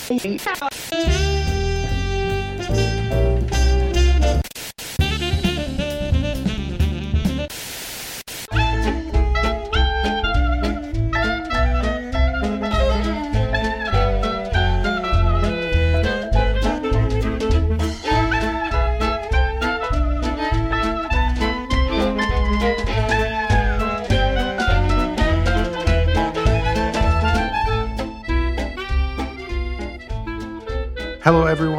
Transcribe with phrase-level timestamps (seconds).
[0.00, 1.33] Hello,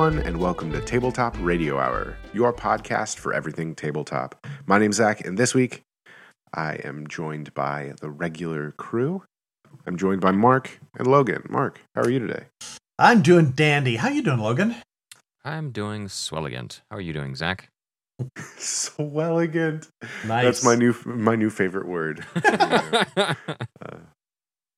[0.05, 4.45] everyone, and welcome to Tabletop Radio Hour, your podcast for everything tabletop.
[4.67, 5.81] My name's Zach, and this week
[6.53, 9.23] I am joined by the regular crew.
[9.87, 11.47] I'm joined by Mark and Logan.
[11.49, 12.43] Mark, how are you today?
[12.99, 13.95] I'm doing dandy.
[13.95, 14.75] How you doing, Logan?
[15.43, 16.81] I'm doing swelligant.
[16.91, 17.69] How are you doing, Zach?
[18.37, 19.87] Swelligant.
[20.23, 20.43] Nice.
[20.43, 22.23] That's my new my new favorite word.
[22.45, 23.33] uh,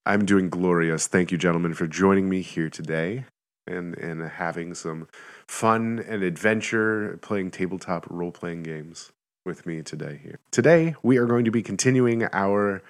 [0.06, 1.08] I'm doing glorious.
[1.08, 3.26] Thank you, gentlemen, for joining me here today
[3.68, 5.08] and and having some
[5.48, 9.12] fun and adventure playing tabletop role playing games
[9.46, 10.40] with me today here.
[10.52, 12.82] Today we are going to be continuing our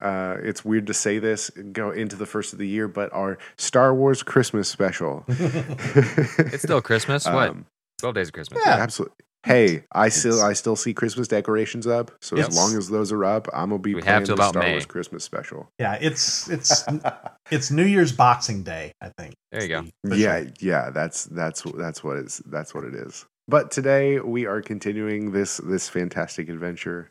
[0.00, 3.38] uh, it's weird to say this go into the first of the year, but our
[3.56, 5.24] Star Wars Christmas special.
[5.28, 7.26] it's still Christmas.
[7.28, 7.50] What?
[7.50, 7.66] Um,
[7.98, 8.62] Twelve days of Christmas.
[8.64, 8.74] Yeah.
[8.74, 9.16] Absolutely.
[9.46, 12.10] Hey, I still I still see Christmas decorations up.
[12.20, 12.48] So Yes.
[12.48, 14.50] as long as those are up, I'm gonna be We have playing till the about
[14.54, 14.72] Star May.
[14.72, 15.68] Wars Christmas special.
[15.78, 16.84] yeah, it's it's
[17.50, 18.92] it's New Year's Boxing Day.
[19.00, 19.34] I think.
[19.52, 19.78] There you go.
[19.80, 23.24] It's the Yeah, yeah, that's that's that's what it's that's what it is.
[23.46, 27.10] But today we are continuing this this fantastic adventure.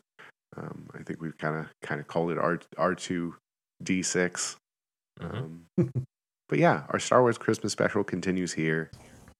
[0.56, 3.34] Um, I think we've kind of kind of called it R R two
[3.82, 4.56] D 6
[5.20, 5.34] Mhm.
[5.34, 5.62] Um,
[6.48, 8.90] but yeah, our Star Wars Christmas special continues here.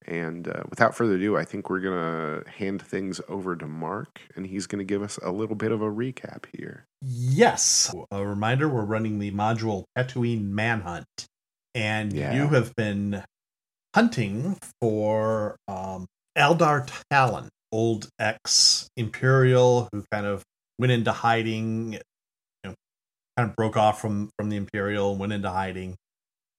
[0.06, 4.46] And uh, without further ado, I think we're gonna hand things over to Mark, and
[4.46, 6.86] he's gonna give us a little bit of a recap here.
[7.02, 7.94] Yes.
[8.10, 11.05] A reminder: we're running the module Tatooine Manhunt,
[11.74, 12.34] and Yeah.
[12.34, 13.22] you have been
[13.94, 20.42] hunting for um, Eldar Talon, old ex Imperial who kind of
[20.78, 21.94] went into hiding.
[21.94, 22.00] You
[22.64, 22.74] know,
[23.36, 25.96] kind of broke off from from the Imperial, went into hiding.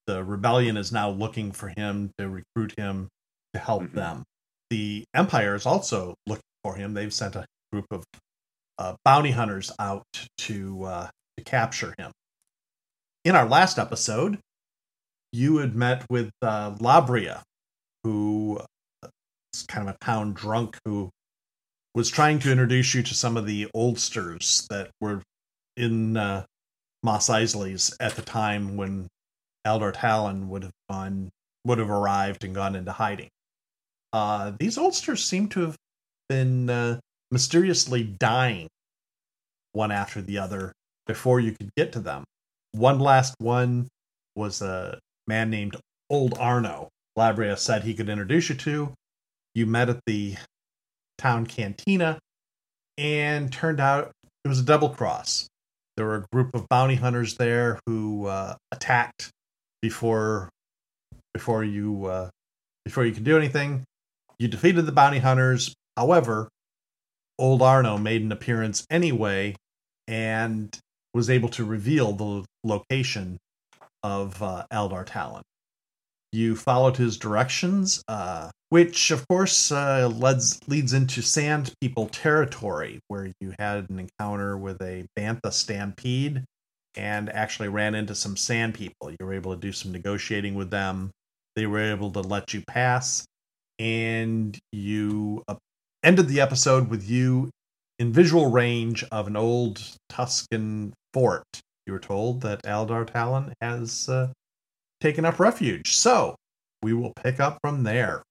[0.05, 3.09] The rebellion is now looking for him to recruit him
[3.53, 3.93] to help Mhm.
[3.93, 4.23] them.
[4.69, 6.93] The Empire is also looking for him.
[6.93, 8.03] They've sent a group of
[8.77, 10.05] uh, bounty hunters out
[10.37, 12.11] to uh, to capture him.
[13.25, 14.39] In our last episode,
[15.33, 17.43] you had met with uh, Labria,
[18.03, 18.61] who
[19.03, 19.07] uh,
[19.67, 21.09] kind of a town drunk who
[21.93, 25.21] was trying to introduce you to some of the oldsters that were
[25.75, 26.45] in uh,
[27.03, 29.07] Mos Eisley's at the time when
[29.67, 31.29] Eldar Talon would have gone
[31.65, 33.29] would have arrived and gone into hiding.
[34.11, 35.75] Uh, these oldsters seem to have
[36.29, 36.99] been uh,
[37.31, 38.67] mysteriously dying
[39.73, 40.71] one after the other
[41.05, 42.23] before you could get to them.
[42.71, 43.87] One last one
[44.35, 45.75] was a man named
[46.09, 46.89] Old Arno.
[47.17, 48.93] Labria said he could introduce you to.
[49.55, 50.37] You met at the
[51.17, 52.19] town cantina,
[52.97, 54.11] and turned out
[54.43, 55.47] it was a double cross.
[55.97, 59.29] There were a group of bounty hunters there who uh, attacked
[59.81, 60.49] before
[61.33, 62.29] before you uh,
[62.85, 63.83] before you could do anything.
[64.39, 65.75] You defeated the bounty hunters.
[65.97, 66.49] However,
[67.37, 69.55] old Arno made an appearance anyway
[70.07, 70.75] and
[71.13, 73.37] was able to reveal the location
[74.01, 75.43] of uh, Eldar Talon.
[76.31, 82.99] You followed his directions, uh, which of course uh, leads leads into Sand People territory,
[83.07, 86.45] where you had an encounter with a Bantha stampede
[86.95, 89.09] and actually ran into some Sand People.
[89.09, 91.09] You were able to do some negotiating with them.
[91.55, 93.25] They were able to let you pass,
[93.79, 95.55] and you uh,
[96.03, 97.49] ended the episode with you
[97.97, 99.81] in visual range of an old
[100.11, 101.43] Tusken fort.
[101.87, 104.31] You were told that Aldar Talon has uh,
[105.01, 105.95] taken up refuge.
[105.95, 106.35] So
[106.83, 108.21] we will pick up from there.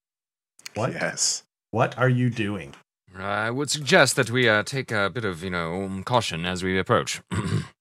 [0.74, 0.92] What?
[0.92, 1.42] Yes.
[1.70, 2.74] What are you doing?
[3.16, 6.62] I would suggest that we uh, take a bit of, you know, um, caution as
[6.62, 7.20] we approach.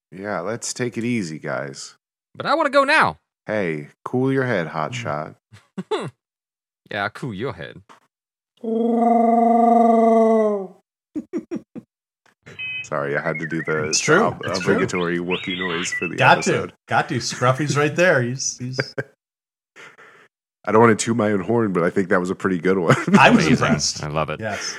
[0.10, 1.98] Yeah, let's take it easy, guys.
[2.34, 3.18] but I want to go now.
[3.46, 5.36] Hey, cool your head, hotshot.
[6.92, 7.82] Yeah, cool your head.
[12.84, 14.76] Sorry, I had to do the It's true, ob- it's true.
[14.76, 16.70] obligatory Wookiee noise for the Got episode.
[16.70, 16.76] to.
[16.88, 17.16] Got to.
[17.16, 18.22] Scruffy's right there.
[18.22, 18.80] He's, he's
[20.66, 22.60] I don't want to toot my own horn, but I think that was a pretty
[22.60, 22.96] good one.
[23.20, 24.04] I was impressed.
[24.04, 24.40] I love it.
[24.40, 24.76] Yes.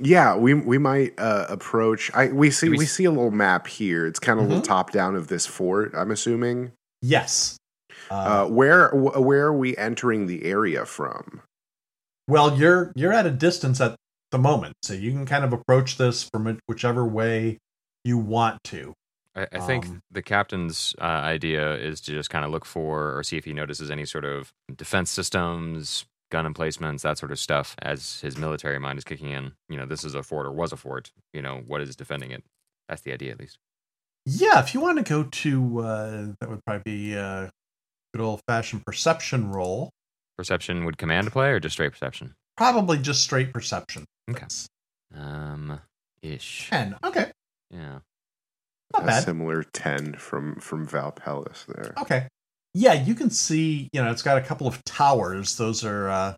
[0.00, 2.12] yeah, we we might uh, approach.
[2.14, 4.06] I we see We we see a little map here.
[4.06, 4.66] It's kind of a little Mhm.
[4.66, 5.92] top down of this fort.
[5.96, 6.70] I'm assuming.
[7.02, 7.56] Yes.
[8.10, 11.40] Uh, Uh, where wh- where are we entering the area from?
[12.28, 13.96] Well, you're you're at a distance at
[14.30, 17.58] the moment, so you can kind of approach this from whichever way
[18.04, 18.94] you want to.
[19.34, 23.16] I, I think Um, the captain's uh, idea is to just kind of look for
[23.16, 27.38] or see if he notices any sort of defense systems, gun emplacements, that sort of
[27.38, 29.52] stuff as his military mind is kicking in.
[29.68, 31.12] You know, this is a fort or was a fort.
[31.32, 32.44] You know, what is defending it?
[32.88, 33.58] That's the idea, at least.
[34.26, 37.50] Yeah, if you want to go to uh, that would probably be a
[38.12, 39.90] good old fashioned perception roll.
[40.38, 42.34] Perception would command play or just straight perception?
[42.56, 44.04] Probably just straight perception.
[44.30, 44.46] Okay.
[45.14, 45.80] Um,
[46.22, 46.68] ish.
[46.70, 46.96] Ten.
[47.02, 47.32] Okay,
[47.72, 47.98] Yeah.
[48.94, 49.24] not a bad.
[49.24, 51.92] similar ten from from Val Pellis there.
[52.00, 52.28] Okay.
[52.72, 55.56] Yeah, you can see, you know, it's got a couple of towers.
[55.56, 56.34] Those are uh,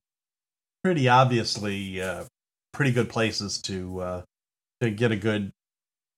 [0.82, 2.24] pretty obviously uh,
[2.72, 4.22] pretty good places to uh,
[4.80, 5.50] to get a good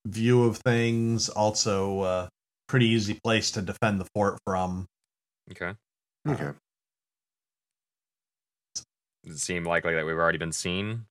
[0.05, 1.27] view of things.
[1.27, 2.27] Also, uh,
[2.69, 4.85] pretty easy place to defend the fort from.
[5.51, 5.73] Okay.
[6.27, 6.51] Okay.
[9.25, 11.05] Does it seem likely that we've already been seen?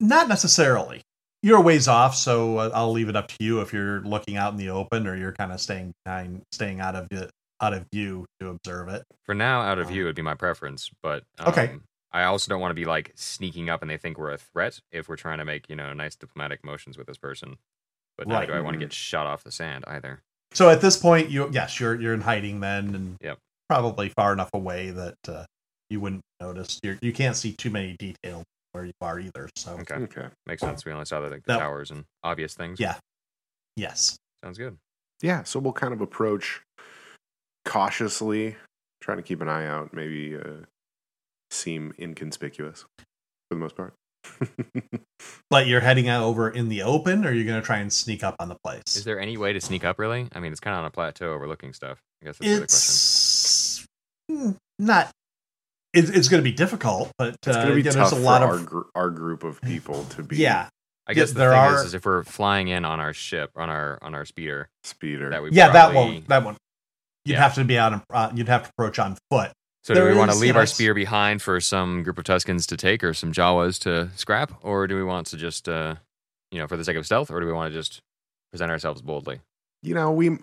[0.00, 1.02] Not necessarily.
[1.42, 4.36] You're a ways off, so uh, I'll leave it up to you if you're looking
[4.36, 7.74] out in the open or you're kind of staying behind, staying out of it, out
[7.74, 9.04] of view to observe it.
[9.24, 11.76] For now, out of Um, view would be my preference, but um, Okay.
[12.10, 14.80] I also don't want to be like sneaking up and they think we're a threat
[14.90, 17.58] if we're trying to make you know nice diplomatic motions with this person.
[18.16, 18.48] But Right.
[18.48, 18.88] do I want to Mhm.
[18.88, 20.22] get shot off the sand either?
[20.54, 23.38] So at this point, you yes, you're you're in hiding then, and Yep.
[23.68, 25.44] probably far enough away that uh,
[25.90, 26.78] you wouldn't notice.
[26.82, 29.48] You're, you can't see too many details where you are either.
[29.56, 30.26] So Okay, Okay.
[30.46, 30.84] makes sense.
[30.84, 31.58] We only saw the, like, the No.
[31.60, 32.78] towers and obvious things.
[32.80, 32.96] Yeah.
[33.76, 34.76] yes, sounds good.
[35.22, 36.60] Yeah, so we'll kind of approach
[37.64, 38.56] cautiously,
[39.00, 40.64] trying to keep an eye out, maybe uh,
[41.50, 43.04] seem inconspicuous for
[43.50, 43.94] the most part.
[45.50, 48.22] but you're heading out over in the open, or you're going to try and sneak
[48.22, 48.82] up on the place.
[48.96, 49.98] Is there any way to sneak up?
[49.98, 50.28] Really?
[50.32, 51.98] I mean, it's kind of on a plateau overlooking stuff.
[52.22, 52.90] I guess that's the other question.
[52.90, 53.86] it's
[54.30, 55.10] mm, not.
[55.94, 58.12] It, it's going to be difficult, but it's uh, going to be again, tough there's
[58.12, 60.68] a for lot our, of gr- our group of people to be yeah,
[61.06, 63.14] I Yeah, guess the there thing are- is, is if we're flying in on our
[63.14, 65.30] ship, on our on our speeder, speeder.
[65.30, 65.70] that we yeah.
[65.70, 66.28] That probably- won't.
[66.28, 66.58] That won't.
[67.24, 67.42] You'd Yeah.
[67.42, 67.92] have to be out.
[67.94, 69.50] On, uh, you'd have to approach on foot.
[69.84, 72.18] So do There we want to leave you our know, spear behind for some group
[72.18, 75.68] of Tuskens to take or some Jawas to scrap, or do we want to just,
[75.68, 75.94] uh,
[76.50, 78.00] you know, for the sake of stealth, or do we want to just
[78.50, 79.40] present ourselves boldly?
[79.82, 80.36] you know, we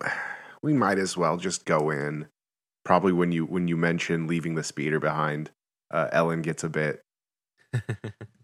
[0.62, 2.26] we might as well just go in.
[2.86, 5.50] Probably when you when you mention leaving the speeder behind,
[5.90, 7.02] uh, Ellen gets a bit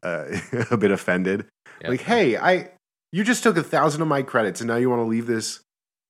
[0.02, 0.24] uh,
[0.70, 1.46] a bit offended.
[1.80, 1.90] Yeah.
[1.90, 2.70] Like, hey, I
[3.12, 5.60] you just took a thousand of my credits, and now you want to leave this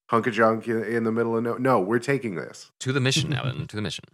[0.09, 1.57] hunk of junk in, in the middle of no?
[1.57, 2.71] No, we're taking this.
[2.79, 4.05] to the mission, Ellen, to the mission.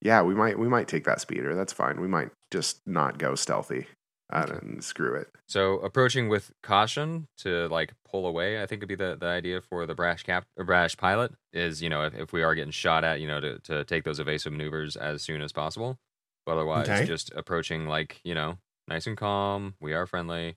[0.00, 1.56] Yeah, we might we might take that speeder.
[1.56, 2.00] That's fine.
[2.00, 3.88] We might just not go stealthy
[4.32, 5.28] uh, and screw it.
[5.46, 9.60] So approaching with caution to like pull away, I think would be the, the idea
[9.60, 13.04] for the brash cap brash pilot is, you know, if, if we are getting shot
[13.04, 15.98] at, you know, to, to take those evasive maneuvers as soon as possible.
[16.44, 17.04] But otherwise, Okay.
[17.06, 19.74] just approaching like, you know, nice and calm.
[19.80, 20.56] We are friendly,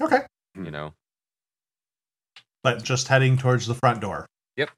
[0.00, 0.20] Okay,
[0.54, 0.94] you know.
[2.62, 4.26] but just heading towards the front door.
[4.56, 4.70] Yep.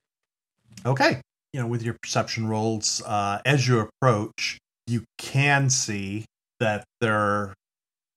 [0.87, 1.21] Okay.
[1.53, 6.25] You know, with your perception rolls, uh, as you approach, you can see
[6.61, 7.53] that there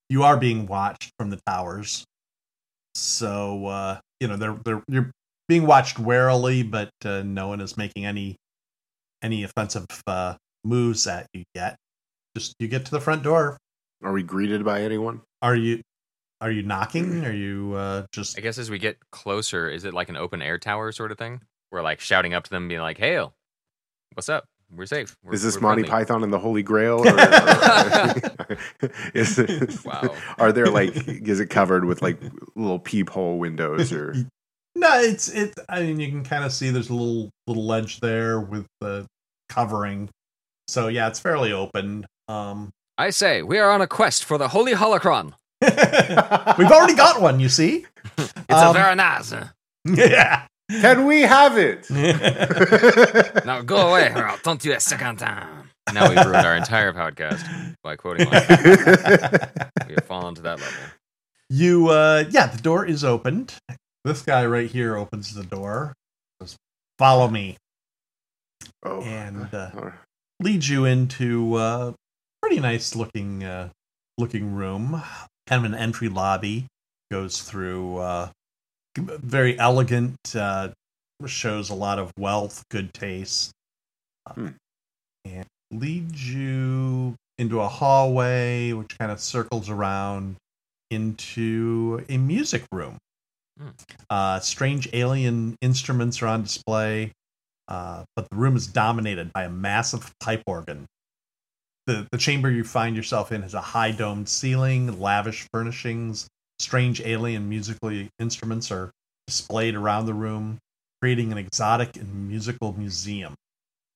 [0.09, 2.05] you are being watched from the towers.
[2.95, 5.11] So uh, you know, they're they're you're
[5.47, 8.37] being watched warily, but uh, no one is making any
[9.21, 11.75] any offensive uh, moves at you yet.
[12.35, 13.57] Just you get to the front door.
[14.03, 15.21] Are we greeted by anyone?
[15.41, 15.81] Are you
[16.41, 17.25] are you knocking?
[17.25, 20.41] Are you uh, just I guess as we get closer, is it like an open
[20.41, 21.41] air tower sort of thing?
[21.71, 23.33] We're like shouting up to them, being like, "Hail,
[24.13, 24.45] what's up?
[24.75, 26.99] We're safe." We're, Is this Monty friendly." Python and the Holy Grail?
[27.07, 28.57] Or, or-
[29.13, 30.13] is it, Wow.
[30.37, 32.19] Are there like is it covered with like
[32.55, 34.13] little peephole windows or
[34.75, 35.53] No, it's it.
[35.69, 39.05] I mean, you can kind of see there's a little little ledge there with the
[39.49, 40.09] covering.
[40.67, 42.05] So yeah, it's fairly open.
[42.27, 45.33] Um, I say, we are on a quest for the Holy Holocron.
[45.61, 47.39] we've already got one.
[47.39, 47.85] You see?
[48.17, 49.33] It's Um, a very nice.
[49.85, 50.45] Yeah.
[50.81, 51.89] Can we have it?
[53.45, 55.69] Now go away, or I'll taunt you a second time.
[55.93, 58.41] Now we've ruined our entire podcast by quoting one.
[59.87, 60.73] We have fallen to that level.
[61.49, 63.53] you uh, yeah, the door is opened.
[64.05, 65.93] This guy right here opens the door.
[66.41, 66.55] Says,
[66.97, 67.57] Follow me.
[68.83, 69.93] oh, And, uh, all right.
[70.39, 71.93] leads you into a
[72.41, 73.69] pretty nice looking uh,
[74.17, 75.01] looking room.
[75.47, 76.67] Kind of an entry lobby.
[77.11, 78.29] Goes through uh,
[78.97, 80.15] very elegant.
[80.35, 80.69] Uh,
[81.25, 83.51] shows a lot of wealth, good taste,
[84.25, 84.47] Uh, Hmm.
[85.25, 90.35] and leads you into a hallway, which kind of circles around
[90.91, 92.97] into a music room.
[93.57, 93.69] Hmm.
[94.09, 97.13] Uh, strange alien instruments are on display
[97.67, 100.85] uh, but the room is dominated by a massive pipe organ.
[101.87, 106.27] The, the chamber you find yourself in has a high domed ceiling, lavish furnishings,
[106.63, 108.91] strange alien musical instruments are
[109.27, 110.57] displayed around the room.
[111.01, 113.35] creating an exotic and musical museum.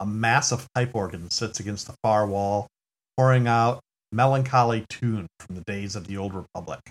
[0.02, 2.68] A massive pipe organ sits against the far wall,
[3.16, 3.80] pouring out
[4.12, 6.82] melancholy tune from the days of the old republic.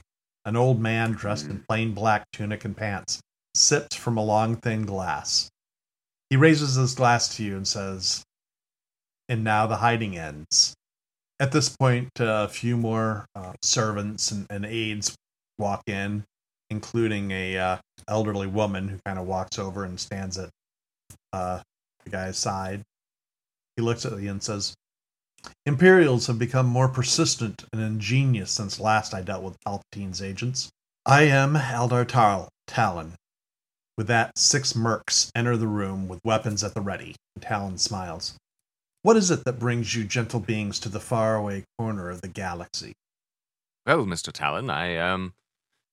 [0.46, 3.20] An old man dressed in plain black tunic and pants
[3.54, 5.50] sips from a long thin glass.
[6.30, 8.24] He raises his glass to you and says,
[9.28, 10.74] And now the hiding ends.
[11.38, 15.14] At this point, a few more uh, servants and, and aides
[15.58, 16.24] walk in,
[16.70, 17.76] including a uh,
[18.08, 20.50] elderly woman who kind of walks over and stands at
[21.32, 21.60] uh,
[22.04, 22.82] the guy's side.
[23.76, 24.74] He looks at you and says,
[25.64, 30.70] Imperials have become more persistent and ingenious since last I dealt with Palpatine's agents.
[31.04, 33.12] I am Aldar Tal- Talon.
[33.96, 38.36] With that, six mercs enter the room with weapons at the ready, Talon smiles.
[39.02, 42.92] What is it that brings you gentle beings to the faraway corner of the galaxy?
[43.86, 44.32] Well, Mr.
[44.32, 45.32] Talon, I um,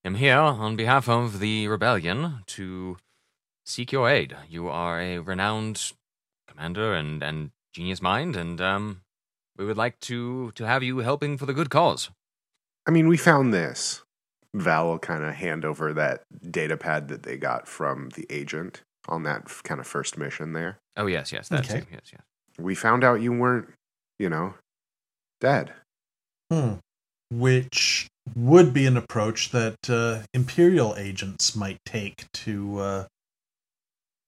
[0.05, 2.97] am here on behalf of the rebellion to
[3.65, 4.35] seek your aid.
[4.49, 5.93] You are a renowned
[6.47, 9.01] commander and, and genius mind, and um,
[9.57, 12.09] we would like to, to have you helping for the good cause.
[12.85, 14.03] I mean, we found this.
[14.53, 18.83] Val will kind of hand over that data pad that they got from the agent
[19.07, 20.77] on that f- kind of first mission there.
[20.95, 21.79] Oh, yes, yes, that's Okay.
[21.79, 21.87] it.
[21.91, 22.21] Yes, yes.
[22.59, 23.69] We found out you weren't,
[24.19, 24.53] you know,
[25.41, 25.73] dead.
[26.51, 26.73] Hmm.
[27.31, 33.05] Which would be an approach that uh, Imperial agents might take to uh,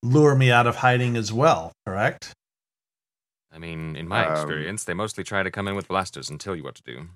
[0.03, 2.33] lure me out of hiding as well, correct?
[3.51, 6.39] I mean, in my Um, experience, they mostly try to come in with blasters and
[6.39, 7.07] tell you what to do.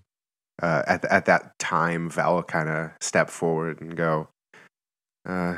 [0.62, 4.29] Uh, at at that time, Val kind of step forward and go,
[5.27, 5.57] uh,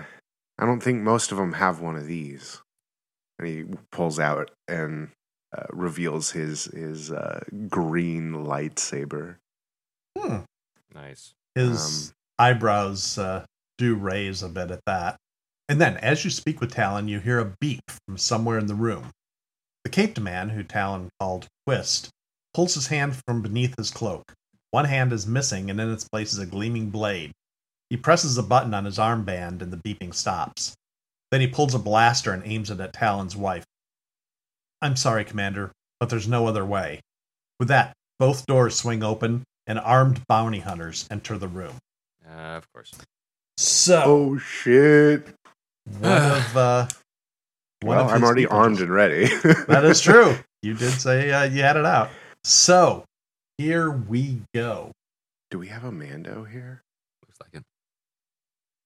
[0.58, 2.62] "I don't think most of them have one of these."
[3.40, 5.10] And he pulls out and
[5.56, 9.38] uh, reveals his his uh, green lightsaber.
[10.18, 10.40] Hmm.
[10.94, 11.34] Nice.
[11.56, 13.46] His Um, eyebrows uh,
[13.78, 15.18] do raise a bit at that.
[15.70, 18.76] And then, as you speak with Talon, you hear a beep from somewhere in the
[18.76, 19.12] room.
[19.84, 22.10] The caped man, who Talon called Quist,
[22.54, 24.34] pulls his hand from beneath his cloak.
[24.72, 27.32] One hand is missing, and in its place is a gleaming blade.
[27.90, 30.74] He presses a button on his armband, and the beeping stops.
[31.32, 33.64] Then he pulls a blaster and aims it at Talon's wife.
[34.82, 37.00] I'm sorry, Commander, but there's no other way.
[37.60, 41.78] With that, both doors swing open, and armed bounty hunters enter the room.
[42.30, 42.92] Uh, of course.
[43.56, 45.26] So, Oh shit!
[46.00, 46.88] one of uh,
[47.82, 49.26] one Well, of I'm already armed just- and ready.
[49.70, 50.36] that is true.
[50.62, 52.10] You did say uh, you had it out.
[52.44, 53.06] So
[53.58, 54.92] here we go.
[55.52, 56.82] Do we have a Mando here?
[57.26, 57.64] Looks like it.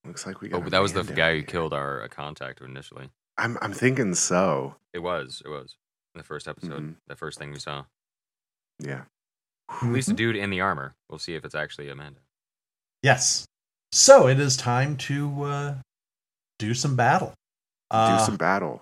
[0.06, 0.62] Looks like we got.
[0.62, 1.44] Oh, a that was the Mando guy who here.
[1.46, 3.10] killed our uh, contact initially.
[3.38, 4.76] I'm I'm thinking so.
[4.94, 5.42] It was.
[5.44, 5.76] It was.
[6.14, 6.82] In the first episode.
[6.82, 6.96] Mhm.
[7.08, 7.84] The first thing we saw.
[8.80, 9.04] Yeah.
[9.70, 9.94] At Mm-hmm.
[9.94, 10.94] least a dude in the armor.
[11.10, 12.20] We'll see if it's actually a Mando.
[13.04, 13.46] Yes.
[13.92, 15.76] So it is time to uh,
[16.60, 17.34] do some battle.
[17.92, 18.82] Uh, Do some battle.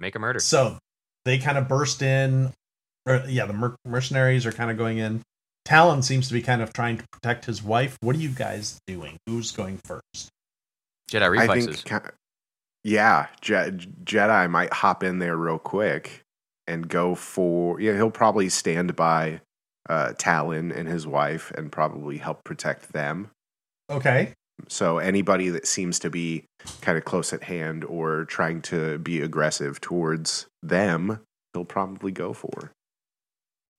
[0.00, 0.38] Make a murder.
[0.40, 0.78] So
[1.24, 2.52] they kind of burst in.
[3.06, 5.22] Or, yeah, the mer- mercenaries are kind of going in.
[5.64, 7.96] Talon seems to be kind of trying to protect his wife.
[8.00, 9.16] What are you guys doing?
[9.26, 10.28] Who's going first?
[11.10, 11.82] Jedi I reflexes.
[11.82, 12.10] think.
[12.84, 16.22] Yeah, Je- Jedi might hop in there real quick
[16.66, 17.80] and go for.
[17.80, 19.40] Yeah, he'll probably stand by
[19.88, 23.30] uh, Talon and his wife and probably help protect them.
[23.90, 24.34] Okay.
[24.66, 26.44] So anybody that seems to be
[26.80, 31.20] kind of close at hand or trying to be aggressive towards them,
[31.52, 32.72] he'll probably go for.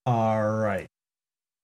[0.06, 0.88] All right.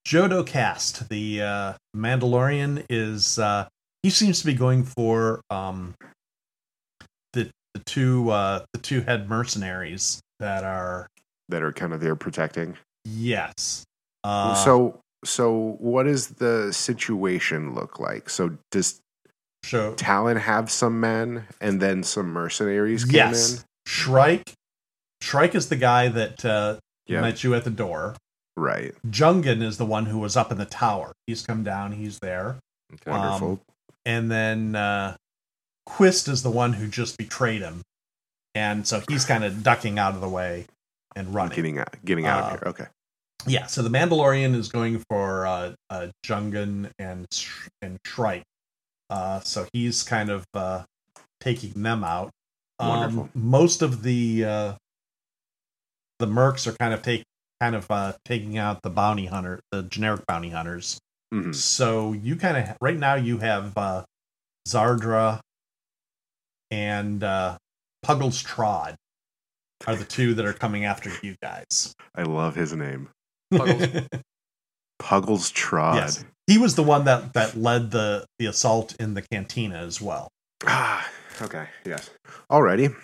[0.05, 3.67] Jodo Kast, the uh, Mandalorian, is uh,
[4.03, 5.95] he seems to be going for um,
[7.33, 11.07] the the two uh, the two head mercenaries that are
[11.49, 12.77] that are kind of there protecting.
[13.03, 13.83] yes.
[14.25, 18.29] Uh, so so what does the situation look like?
[18.29, 18.99] So does
[19.63, 23.63] so Talon have some men and then some mercenaries came yes, in?
[23.87, 24.53] Shrike.
[25.21, 26.77] Shrike is the guy that uh,
[27.07, 27.21] Yeah.
[27.21, 28.15] met you at the door.
[28.57, 28.93] Right.
[29.07, 31.13] Jungan is the one who was up in the tower.
[31.27, 31.91] He's come down.
[31.91, 32.57] He's there.
[32.93, 33.11] Okay.
[33.11, 33.59] Um, Wonderful.
[34.05, 35.17] and then uh,
[35.85, 37.81] Quist is the one who just betrayed him,
[38.53, 40.65] and so he's kind of ducking out of the way
[41.15, 41.55] and running.
[41.55, 42.69] getting out getting out uh, of here.
[42.69, 42.85] Okay.
[43.47, 48.43] Yeah, so the Mandalorian is going for uh, uh, Jungan and Sh- and Shrike,
[49.09, 50.83] uh, so he's kind of uh,
[51.39, 52.31] taking them out.
[52.79, 53.29] Um, Wonderful.
[53.35, 54.73] most of the uh,
[56.19, 57.23] the mercs are kind of take
[57.61, 60.97] kind of uh, taking out the bounty hunter, the generic bounty hunters.
[61.31, 64.03] hmm So you kind of right now you have uh,
[64.67, 65.39] Zardra
[66.71, 67.57] and uh,
[68.03, 68.95] Puggles Trod
[69.87, 71.93] are the two that are coming after you guys.
[72.15, 73.09] I love his name.
[73.57, 74.07] Puggles.
[74.99, 75.95] Puggles Trod.
[75.95, 80.01] yes, he was the one that that led the the assault in the cantina as
[80.01, 80.29] well.
[80.65, 81.07] Ah,
[81.41, 81.67] okay.
[81.85, 82.09] Yes.
[82.51, 82.95] Alrighty.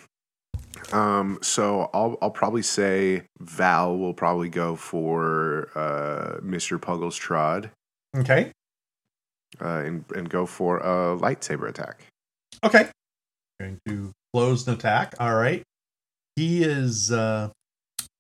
[0.94, 6.80] Um, so I'll I'll probably say Val will probably go for uh, Mr.
[6.80, 7.70] Puggles Trod
[8.18, 8.52] Okay.
[9.62, 12.06] uh, and and go for a lightsaber attack.
[12.64, 12.88] Okay.
[13.60, 15.14] Going to close an attack.
[15.20, 15.62] All right.
[16.36, 17.50] He is uh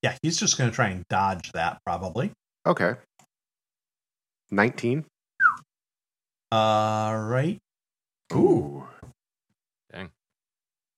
[0.01, 2.31] yeah, he's just gonna try and dodge that probably.
[2.65, 2.95] Okay.
[4.49, 5.05] Nineteen.
[6.51, 7.57] All right.
[8.33, 8.83] Ooh.
[9.91, 10.09] Dang.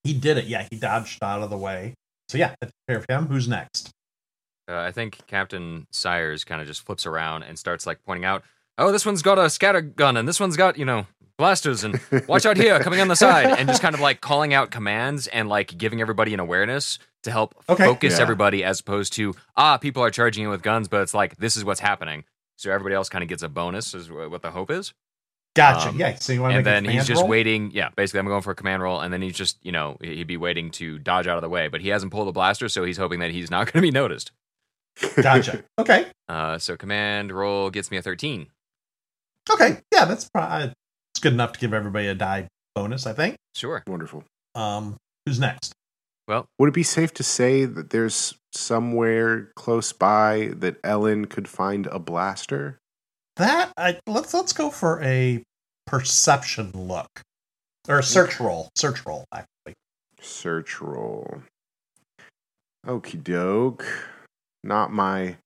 [0.03, 0.45] He did it.
[0.45, 1.93] Yeah, he dodged out of the way.
[2.29, 3.27] So yeah, that took care of him.
[3.27, 3.91] Who's next?
[4.67, 8.43] Uh, I think Captain Sires kind of just flips around and starts like pointing out,
[8.77, 11.05] "Oh, this one's got a scatter gun, and this one's got you know
[11.38, 14.53] blasters, and watch out here, coming on the side," and just kind of like calling
[14.53, 17.86] out commands and like giving everybody an awareness to help Okay.
[17.86, 18.22] focus Yeah.
[18.22, 21.56] everybody, as opposed to ah, people are charging in with guns, but it's like this
[21.58, 22.24] is what's happening.
[22.58, 24.94] So everybody else kind of gets a bonus, is what the hope is.
[25.56, 25.89] Gotcha.
[25.89, 26.15] Um, yeah.
[26.15, 27.30] So you want to and make a then he's just roll?
[27.30, 27.72] waiting.
[27.72, 30.25] Yeah, basically, I'm going for a command roll, and then he's just, you know, he'd
[30.27, 32.84] be waiting to dodge out of the way, but he hasn't pulled a blaster, so
[32.84, 34.32] he's hoping that he's not going to be noticed.
[35.22, 35.63] Gotcha.
[35.80, 36.08] Okay.
[36.27, 38.48] Uh, so command roll gets me a 13.
[39.51, 39.77] Okay.
[39.92, 40.74] Yeah, that's probably
[41.13, 43.36] it's good enough to give everybody a die bonus, I think.
[43.56, 43.84] Sure.
[43.88, 44.24] Wonderful.
[44.56, 45.74] Um, who's next?
[46.27, 51.48] Well, Would it be safe to say that there's somewhere close by that Ellen could
[51.48, 52.80] find a blaster?
[53.36, 55.44] That I let's let's go for a
[55.88, 57.22] perception look
[57.89, 58.70] or a search roll.
[58.77, 59.74] Search roll, actually.
[60.22, 61.42] Search roll.
[62.86, 63.86] Okie doke.
[64.63, 65.38] Not my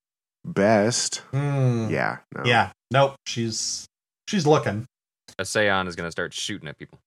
[0.45, 1.17] best.
[1.31, 1.87] Hmm.
[1.89, 2.17] Yeah.
[2.35, 2.43] No.
[2.45, 2.71] Yeah.
[2.91, 3.15] Nope.
[3.25, 3.87] She's
[4.27, 4.85] she's looking.
[5.39, 6.99] a Seon is going to start shooting at people.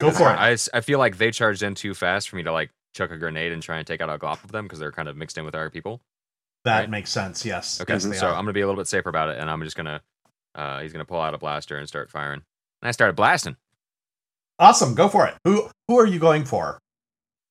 [0.00, 0.36] Go for it.
[0.36, 3.16] I, I feel like they charged in too fast for me to like chuck a
[3.16, 5.38] grenade and try and take out a glob of them because they're kind of mixed
[5.38, 6.00] in with our people.
[6.64, 6.90] that right.
[6.90, 7.44] makes sense.
[7.44, 7.80] Yes.
[7.80, 8.30] Okay, Yes, so are.
[8.30, 10.00] I'm going to be a little bit safer about it, and I'm just going to,
[10.54, 12.42] uh, he's going to pull out a blaster and start firing.
[12.82, 13.56] And I started blasting.
[14.58, 14.94] awesome.
[14.94, 15.34] Go for it.
[15.44, 16.78] Who who are you going for?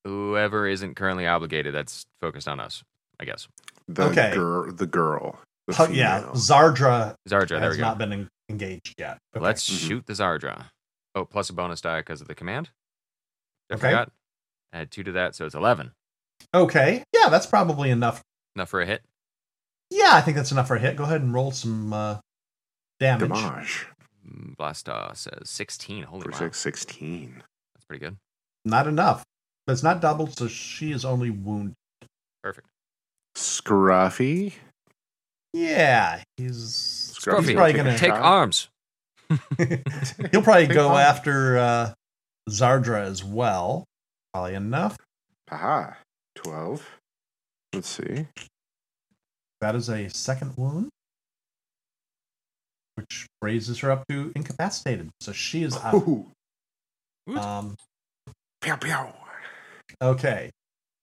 [0.06, 2.84] Whoever isn't currently obligated, that's focused on us,
[3.20, 3.48] I guess.
[3.88, 4.34] The Okay.
[4.34, 4.72] girl.
[4.72, 5.40] The girl.
[5.68, 6.24] The Hu- yeah.
[6.34, 7.84] Zardra Zardra, there has we go.
[7.84, 9.18] not been en- engaged yet.
[9.36, 9.44] Okay.
[9.44, 9.88] Let's Mhm.
[9.88, 10.66] shoot the Zardra.
[11.16, 12.70] Oh, plus a bonus die because of the command.
[13.70, 13.82] I Okay.
[13.82, 14.12] forgot.
[14.74, 15.92] Add two to that, so it's 11.
[16.53, 17.03] Okay.
[17.14, 18.22] Yeah, that's probably enough.
[18.55, 19.01] Enough for a hit.
[19.90, 20.96] Yeah, I think that's enough for a hit.
[20.96, 22.18] Go ahead and roll some uh,
[23.00, 23.29] damage.
[23.29, 23.88] Damage.
[24.27, 26.03] Mm, Blasta says 16.
[26.03, 26.38] Holy For wow.
[26.38, 27.44] six, 16.
[27.75, 28.16] That's pretty good.
[28.64, 29.24] Not enough.
[29.68, 31.75] But it's not doubled, so she is only wounded.
[32.44, 32.68] Perfect.
[33.36, 34.53] Scruffy.
[35.53, 37.46] Yeah, he's Scruffy.
[37.46, 38.70] He's probably Take gonna- Take arms.
[39.57, 41.01] he'll probably Take go one.
[41.01, 41.94] after uh,
[42.50, 43.86] Zardra as well.
[44.33, 44.98] Probably enough.
[45.51, 45.98] Aha.
[46.35, 46.87] 12.
[47.74, 48.27] Let's see.
[49.59, 50.89] That is a second wound,
[52.96, 55.09] which raises her up to incapacitated.
[55.22, 55.94] So she is out.
[55.94, 56.27] Ooh.
[57.37, 57.75] Um,
[58.61, 58.96] Pew, pew.
[60.01, 60.50] okay.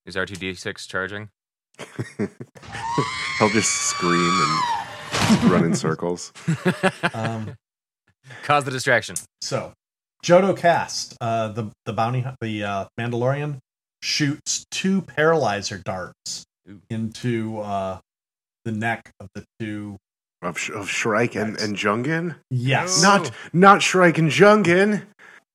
[0.06, 1.28] Is R2D6 charging?
[2.18, 6.32] He'll just scream and run in circles.
[7.14, 7.54] Um,
[8.42, 9.16] Cause the distraction.
[9.40, 9.72] so
[10.24, 13.59] Jodo Kast, uh, the the bounty, the uh, Mandalorian,
[14.02, 16.81] shoots two paralyzer darts Ooh.
[16.90, 17.98] into uh,
[18.64, 19.96] the neck of the two.
[20.40, 22.37] Of, Sh- of Shrike and, and Jungin?
[22.48, 23.16] Yes, No.
[23.18, 25.04] Not not Shrike and Jungin.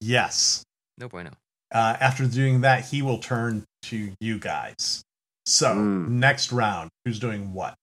[0.02, 0.64] yes.
[0.98, 1.32] No bueno.
[1.74, 5.02] Uh, after doing that, he will turn to you guys.
[5.46, 6.08] So Mm.
[6.10, 7.76] next round, who's doing what?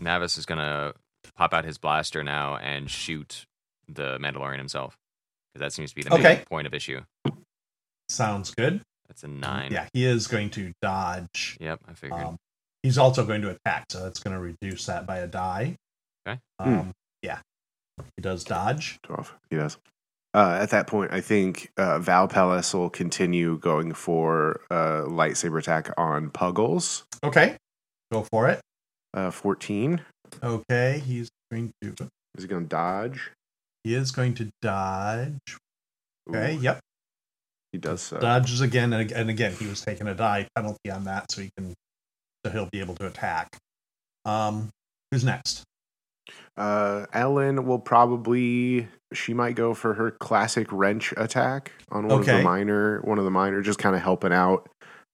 [0.00, 0.92] Navis is gonna
[1.36, 3.44] pop out his blaster now and shoot
[3.88, 4.96] the Mandalorian himself.
[5.54, 7.00] 'Cause that seems to be the main point of issue.
[8.08, 8.82] Sounds good.
[9.08, 9.72] That's a nine.
[9.72, 11.56] Yeah, he is going to dodge.
[11.60, 12.20] Yep, I figured.
[12.22, 12.36] Um,
[12.82, 15.76] he's also going to attack, so that's going to reduce that by a die.
[16.26, 16.38] Okay.
[16.58, 17.40] Um, Yeah,
[18.16, 18.98] he does dodge.
[19.02, 19.34] 12.
[19.50, 19.76] He does.
[20.34, 25.58] Uh, at that point, I think uh, Val Pellis will continue going for uh, lightsaber
[25.58, 27.04] attack on Puggles.
[27.24, 27.56] Okay,
[28.12, 28.60] go for it.
[29.14, 30.02] Uh, 14.
[30.42, 31.94] Okay, he's going to.
[32.36, 33.32] Is he going to dodge?
[33.88, 35.56] He is going to dodge.
[36.28, 36.80] Okay, Ooh, yep,
[37.72, 38.18] He does so.
[38.18, 39.54] dodges again and, and again.
[39.54, 41.72] He was taking a die penalty on that, so he can,
[42.44, 43.56] so he'll be able to attack.
[44.26, 44.68] Um,
[45.10, 45.64] who's next?
[46.54, 52.26] Uh, Ellen will probably she might go for her classic wrench attack on one of
[52.26, 54.68] the minor one of the minor, just kind of helping out,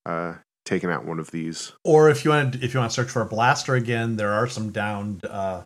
[0.05, 0.33] uh,
[0.65, 1.71] taking out one of these.
[1.85, 4.33] Or if you want, to, if you want to search for a blaster again, there
[4.33, 5.23] are some downed.
[5.23, 5.63] Uh,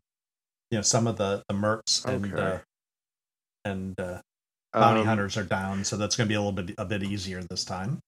[0.70, 2.40] you know, some of the the mercs and Okay.
[2.40, 2.60] uh,
[3.70, 4.20] and uh,
[4.74, 7.04] bounty Um, hunters are down, so that's going to be a little bit a bit
[7.04, 8.00] easier this time.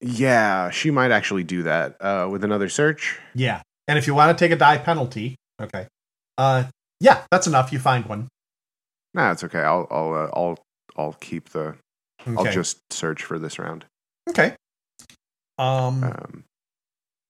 [0.00, 3.18] Yeah, she might actually do that uh, with another search.
[3.34, 5.86] Yeah, and if you want to take a die penalty, okay,
[6.38, 6.64] uh,
[7.00, 7.72] yeah, that's enough.
[7.72, 8.26] You find one.
[9.14, 9.60] Nah, it's okay.
[9.60, 10.58] I'll I'll uh, I'll
[10.96, 11.76] I'll keep the.
[12.26, 12.36] Okay.
[12.36, 13.84] I'll just search for this round.
[14.30, 14.54] okay.
[15.58, 16.44] Um, Um,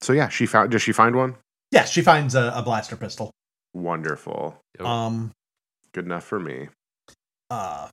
[0.01, 0.71] so yeah, she found.
[0.71, 1.37] Does she find one?
[1.73, 3.31] yeah, she finds a, a blaster pistol.
[3.75, 4.57] Wonderful.
[4.81, 5.33] Oh, Um,
[5.93, 6.69] Good enough for me.
[7.53, 7.87] Uh,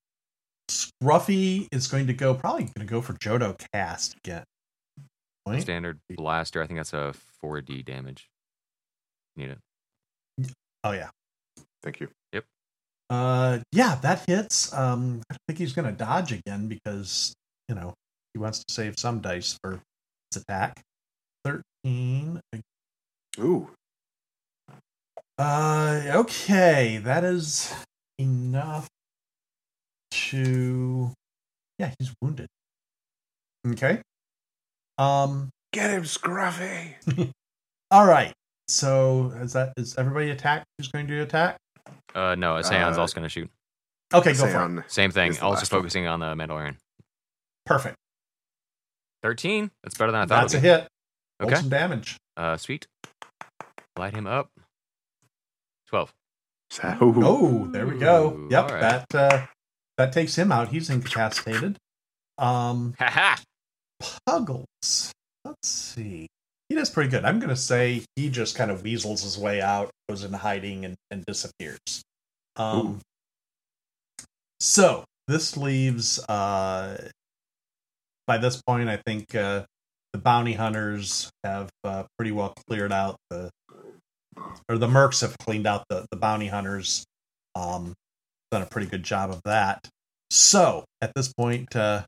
[0.71, 4.45] Scruffy is going to go probably going to go for Jodo Kast again.
[5.45, 5.63] Point.
[5.63, 6.63] standard blaster.
[6.63, 8.29] I think that's a 4D damage.
[9.35, 10.51] Need it.
[10.85, 11.09] Oh yeah.
[11.83, 12.07] Thank you.
[12.31, 12.45] Yep.
[13.09, 14.71] Uh, yeah, that hits.
[14.73, 17.33] Um, I think he's going to dodge again because
[17.67, 17.93] you know
[18.33, 19.81] he wants to save some dice for
[20.31, 20.81] his attack.
[21.43, 22.39] Thirteen.
[23.39, 23.67] Ooh.
[25.37, 27.73] Uh, okay, that is
[28.17, 28.87] enough
[30.11, 31.11] to.
[31.77, 32.47] Yeah, he's wounded.
[33.67, 34.01] Okay.
[34.97, 35.49] Um.
[35.71, 36.95] Get him, Scruffy.
[37.91, 38.33] All right.
[38.67, 40.63] So is that is everybody attack?
[40.77, 41.57] Who's going to attack?
[42.15, 43.49] Uh, no, Seon's Uh, also going to shoot.
[44.13, 44.91] Okay, go for it.
[44.91, 45.31] Same thing.
[45.33, 45.81] Also last one.
[45.81, 46.75] focusing on the Mandalorian.
[47.65, 47.95] Perfect.
[49.21, 49.69] 13.
[49.83, 50.41] That's better than I thought.
[50.41, 50.81] That's a hit.
[51.39, 51.45] be.
[51.45, 51.59] Roll Okay.
[51.61, 52.17] some damage.
[52.35, 52.87] Uh, sweet.
[53.97, 54.49] Light him up.
[55.89, 56.11] 12.
[56.71, 58.47] So- Oh, there we go.
[58.49, 59.07] Yep, all right.
[59.09, 59.45] that uh,
[59.99, 60.69] that takes him out.
[60.69, 61.77] He's incapacitated.
[62.37, 63.39] Um, Ha ha!
[64.25, 65.11] Puggles.
[65.43, 66.27] Let's see.
[66.69, 67.25] He does pretty good.
[67.25, 70.85] I'm going to say he just kind of weasels his way out, goes into hiding,
[70.85, 71.77] and, and disappears.
[72.55, 73.01] Um,
[74.61, 76.17] so this leaves.
[76.29, 77.09] Uh,
[78.25, 79.65] by this point, I think uh,
[80.13, 83.49] the bounty hunters have uh, pretty well cleared out the,
[84.69, 87.03] or the mercs have cleaned out the the bounty hunters.
[87.55, 87.95] Um,
[88.51, 89.87] done a pretty good job of that.
[90.31, 92.03] So at this point, uh,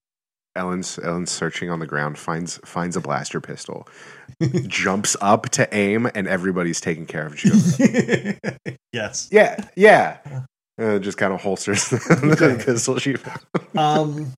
[0.55, 3.87] Ellen's Ellen's searching on the ground, finds finds a blaster pistol,
[4.67, 7.41] jumps up to aim, and everybody's taking care of
[8.93, 9.29] yes.
[9.31, 10.17] yeah, yeah.
[10.79, 13.39] Uh, just kind of holsters the pistol she found.
[13.77, 14.33] Um,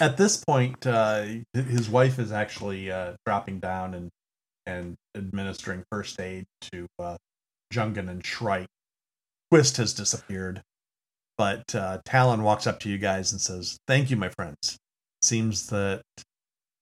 [0.00, 4.10] at this point, uh, his wife is actually uh, dropping down and
[4.66, 7.16] and administering first aid to uh,
[7.72, 8.68] Jungan and Shrike.
[9.50, 10.62] Quist has disappeared,
[11.38, 14.76] but uh, Talon walks up to you guys and says, "Thank you, my friends.
[15.22, 16.02] Seems that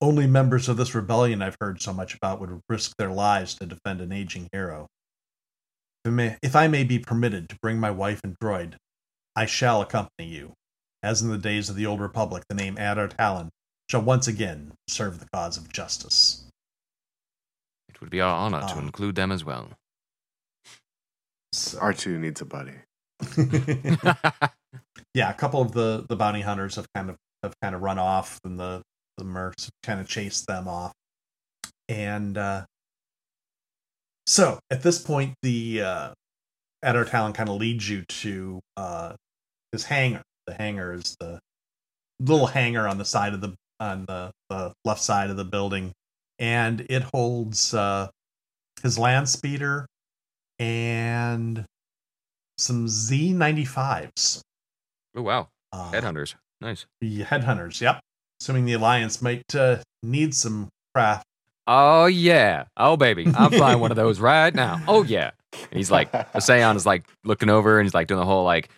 [0.00, 3.66] only members of this rebellion I've heard so much about would risk their lives to
[3.66, 4.86] defend an aging hero.
[6.04, 8.74] If I may, if I may be permitted to bring my wife and droid,
[9.34, 10.52] I shall accompany you.
[11.02, 13.50] As in the days of the old republic, the name Adar Talon
[13.90, 16.42] shall once again serve the cause of justice."
[17.88, 18.78] It would be our honor to Ah.
[18.80, 19.70] include them as well.
[21.52, 22.74] So- R2 needs a buddy.
[25.14, 27.98] yeah, a couple of the the bounty hunters have kind of have kind of run
[27.98, 28.82] off, and the
[29.16, 30.92] the mercs have kind of chased them off.
[31.88, 32.64] And uh,
[34.26, 36.10] so at this point, the uh,
[36.82, 39.14] Adar Talon kind of leads you to uh,
[39.72, 40.22] his hangar.
[40.46, 41.40] The hangar is the
[42.20, 45.92] little hangar on the side of the on the, the left side of the building,
[46.38, 48.08] and it holds uh,
[48.82, 49.86] his land speeder
[50.58, 51.64] and
[52.58, 54.40] some Z95s.
[55.16, 55.48] oh, wow.
[55.72, 56.34] Uh, Headhunters.
[56.60, 56.86] Nice.
[57.00, 57.80] the headhunters.
[57.80, 58.00] Yep.
[58.40, 61.24] Assuming the alliance might uh, need some craft.
[61.66, 62.64] Oh, yeah.
[62.76, 63.26] Oh, baby.
[63.36, 64.80] I'm flying one of those right now.
[64.88, 65.32] Oh, yeah.
[65.52, 68.68] And he's like, Seon is like looking over and he's like doing the whole like,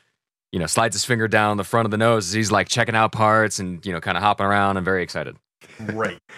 [0.52, 2.32] you know, slides his finger down the front of the nose.
[2.32, 5.36] He's like checking out parts and, you know, kind of hopping around and very excited.
[5.86, 6.18] Great.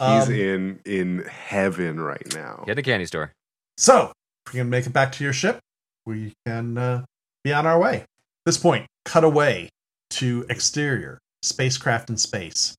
[0.00, 2.62] He's Um, in in heaven right now.
[2.64, 3.32] He had the candy store.
[3.76, 4.12] So,
[4.46, 5.58] if we can make it back to your ship,
[6.08, 7.04] we can uh,
[7.44, 8.04] be on our way.
[8.46, 9.68] this point, cut away
[10.08, 12.74] to exterior, spacecraft in space.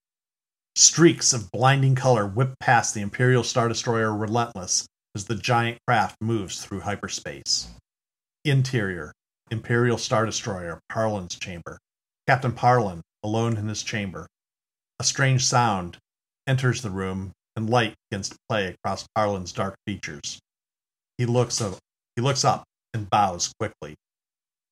[0.76, 6.16] Streaks of blinding color whip past the Imperial Star Destroyer Relentless as the giant craft
[6.20, 7.68] moves through hyperspace.
[8.46, 9.12] Interior,
[9.52, 11.78] Imperial Star Destroyer Parlin's chamber.
[12.28, 14.26] Captain Parlin, alone in his chamber.
[15.00, 15.98] A strange sound
[16.48, 20.40] enters the room, and light begins to play across Parlin's dark features.
[21.18, 21.78] He looks up,
[22.16, 22.64] he looks up
[22.94, 23.96] and bows quickly.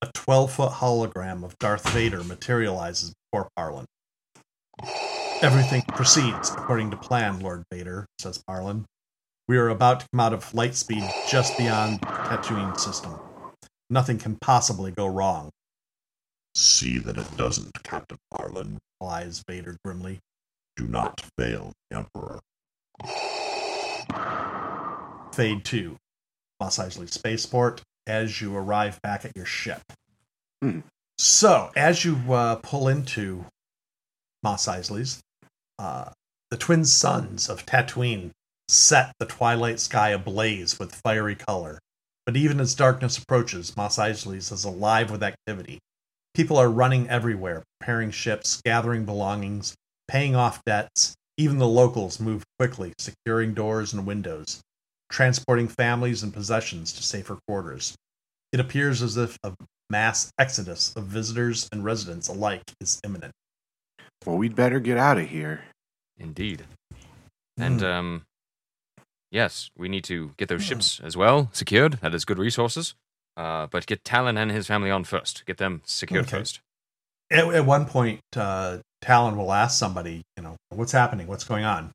[0.01, 3.85] A 12 foot hologram of Darth Vader materializes before Parlin.
[5.41, 8.85] Everything proceeds according to plan, Lord Vader, says Parlin.
[9.47, 13.13] We are about to come out of light speed just beyond the Tatooine system.
[13.89, 15.49] Nothing can possibly go wrong.
[16.53, 18.77] See that it doesn't, Captain Parlin.
[18.99, 20.19] Replies Vader grimly.
[20.75, 22.39] Do not fail the Emperor.
[25.33, 25.95] Fade 2.
[26.59, 29.81] Mos Eisley Spaceport as you arrive back at your ship.
[30.61, 30.79] Hmm.
[31.17, 33.45] So, as you uh, pull into
[34.43, 35.19] Mos Eisley's,
[35.79, 36.11] uh,
[36.49, 38.31] the twin suns of Tatooine
[38.67, 41.79] set the twilight sky ablaze with fiery color.
[42.25, 45.79] But even as darkness approaches, Mos Eisley's is alive with activity.
[46.33, 49.75] People are running everywhere, preparing ships, gathering belongings,
[50.07, 54.61] paying off debts, Even the locals move quickly, securing doors and windows,
[55.09, 57.95] transporting families and possessions to safer quarters.
[58.51, 59.53] It appears as if a
[59.89, 63.31] mass exodus of visitors and residents alike is imminent.
[64.25, 65.63] Well, we'd better get out of here.
[66.17, 66.65] Indeed.
[67.57, 67.85] And Hmm.
[67.85, 68.21] um,
[69.31, 71.93] yes, we need to get those ships as well secured.
[72.01, 72.95] That is good resources.
[73.35, 75.45] Uh, but get Talon and his family on first.
[75.45, 76.39] Get them secured Okay.
[76.39, 76.59] first.
[77.29, 81.27] At, at one point, uh, Talon will ask somebody, you know, what's happening?
[81.27, 81.91] What's going on?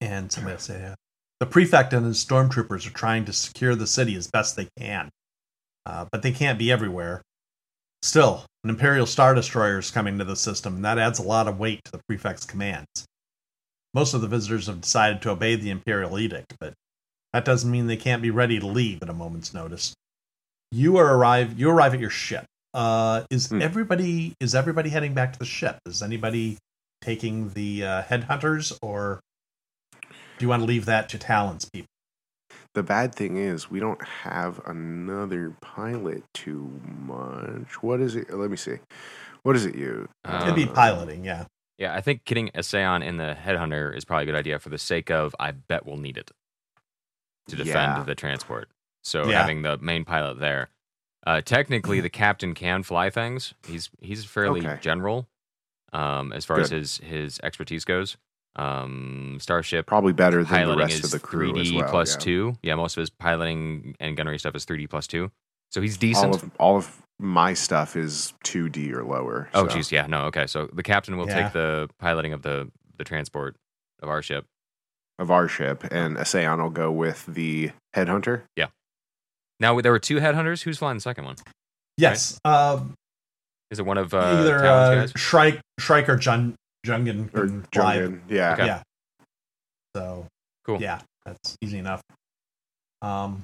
[0.00, 0.94] And somebody will say, uh,
[1.40, 5.08] the prefect and his stormtroopers are trying to secure the city as best they can,
[5.86, 7.22] uh, but they can't be everywhere.
[8.02, 11.48] Still, an Imperial Star Destroyer is coming to the system, and that adds a lot
[11.48, 13.04] of weight to the prefect's commands.
[13.92, 16.74] Most of the visitors have decided to obey the Imperial edict, but
[17.32, 19.94] that doesn't mean they can't be ready to leave at a moment's notice.
[20.70, 21.58] You are arrive.
[21.58, 22.44] You arrive at your ship.
[22.72, 23.60] Uh, is Hmm.
[23.60, 25.78] everybody is everybody heading back to the ship?
[25.86, 26.56] Is anybody
[27.02, 29.18] taking the uh, headhunters, or
[30.40, 31.86] do you want to leave that to Talon's people?
[32.72, 37.82] The bad thing is we don't have another pilot too much.
[37.82, 38.32] What is it?
[38.32, 38.76] Let me see.
[39.42, 40.08] What is it you?
[40.26, 41.44] It'd be Um, piloting, yeah.
[41.76, 44.70] Yeah, I think getting a Seon in the Headhunter is probably a good idea for
[44.70, 46.30] the sake of I bet we'll need it
[47.48, 48.04] to defend Yeah.
[48.04, 48.70] the transport.
[49.04, 49.42] So Yeah.
[49.42, 50.70] having the main pilot there.
[51.26, 53.52] Uh, technically, the captain can fly things.
[53.68, 54.78] He's he's fairly Okay.
[54.80, 55.28] general
[55.92, 58.16] um, as far as his his expertise goes.
[58.56, 61.88] Um, Starship Probably better than the piloting rest is of the crew 3D as well.
[61.90, 62.18] plus yeah.
[62.20, 62.56] two.
[62.62, 65.30] Yeah, most of his piloting and gunnery stuff is 3D plus two.
[65.70, 66.34] So he's All decent.
[66.34, 69.48] of all of my stuff is 2D or lower.
[69.54, 70.46] oh, so- geez, yeah, no, okay.
[70.48, 71.42] So the captain will Yeah.
[71.44, 73.56] take the piloting of the the transport
[74.02, 74.44] of our ship.
[75.18, 78.42] of our ship, and Asean will go with the headhunter.
[78.56, 78.66] Yeah.
[79.60, 80.62] Now there were two headhunters.
[80.62, 81.36] Who's flying the second one?
[81.98, 82.94] Yes, um,
[83.70, 85.12] Is it one of uh, either uh, Talon's?
[85.16, 86.56] Shrike, Shrike or Jun,
[86.86, 87.96] Jungen Or can fly.
[87.98, 88.20] Jungen.
[88.28, 88.52] Yeah.
[88.54, 88.66] Okay.
[88.66, 88.82] Yeah.
[89.96, 90.26] So
[90.64, 90.80] Cool.
[90.80, 92.00] yeah, that's easy enough.
[93.02, 93.42] Um,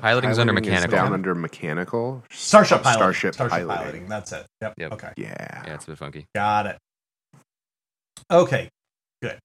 [0.00, 0.96] Piloting's under Piloting is mechanical.
[0.98, 2.22] Down under mechanical.
[2.30, 3.00] Starship piloting.
[3.00, 3.76] Starship, Starship piloting.
[3.76, 4.08] piloting.
[4.08, 4.46] That's it.
[4.62, 4.74] Yep.
[4.78, 4.92] Yep.
[4.92, 5.12] Okay.
[5.16, 5.62] Yeah.
[5.66, 6.26] Yeah, it's a bit funky.
[6.34, 6.78] Got it.
[8.30, 8.68] Okay.
[9.20, 9.38] Good.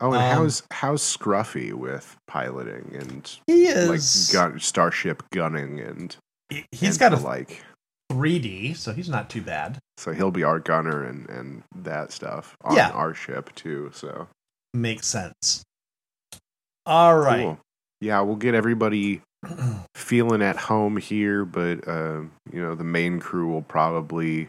[0.00, 4.30] Oh, and Um, how's how's Scruffy with piloting and He is like is.
[4.32, 6.14] gun, starship gunning and
[6.50, 7.62] he- he's and got a like?
[8.12, 9.78] 3D, so he's not too bad.
[9.98, 12.90] So he'll be our gunner and and that stuff on Yeah.
[12.90, 13.90] our ship too.
[13.94, 14.28] So
[14.74, 15.62] Makes sense.
[16.84, 17.40] All right.
[17.42, 17.58] cool.
[18.00, 19.22] Yeah, we'll get everybody
[19.94, 22.20] feeling at home here, but uh,
[22.52, 24.48] you know the main crew will probably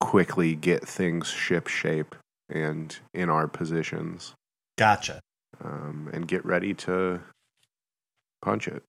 [0.00, 2.14] quickly get things ship shape
[2.50, 4.34] and in our positions
[4.78, 5.20] Gotcha.
[5.64, 7.20] um, and get ready to
[8.42, 8.82] punch it.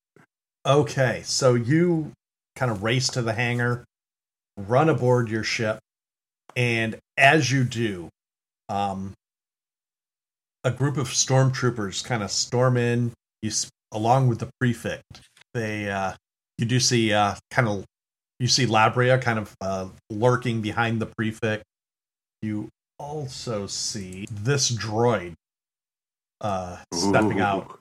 [0.65, 2.11] Okay, so you
[2.57, 3.85] kind of race to the hangar,
[4.57, 5.79] run aboard your ship,
[6.55, 8.09] and as you do,
[8.67, 9.13] um,
[10.63, 13.13] a group of stormtroopers kind of storm in.
[13.41, 13.51] You,
[13.93, 15.21] along with the prefect,
[15.53, 16.13] they uh,
[16.57, 17.85] you do see uh, kind of
[18.39, 21.63] you see Labria kind of uh, lurking behind the prefect.
[22.41, 25.35] You also see this droid
[26.41, 27.43] uh, stepping Ooh.
[27.43, 27.79] out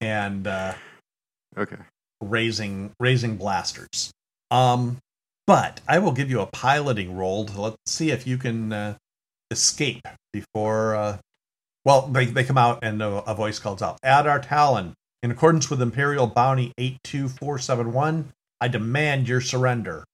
[0.00, 0.46] and.
[0.46, 0.74] Uh,
[1.56, 1.76] Okay.
[2.20, 4.10] Raising raising blasters.
[4.50, 4.98] Um,
[5.46, 8.96] but I will give you a piloting roll to let's see if you can uh,
[9.50, 10.94] escape before.
[10.94, 11.18] Uh,
[11.84, 15.68] well, they they come out and a, a voice calls out, "Adar Talon, in accordance
[15.68, 20.04] with Imperial Bounty eight two four seven one, I demand your surrender."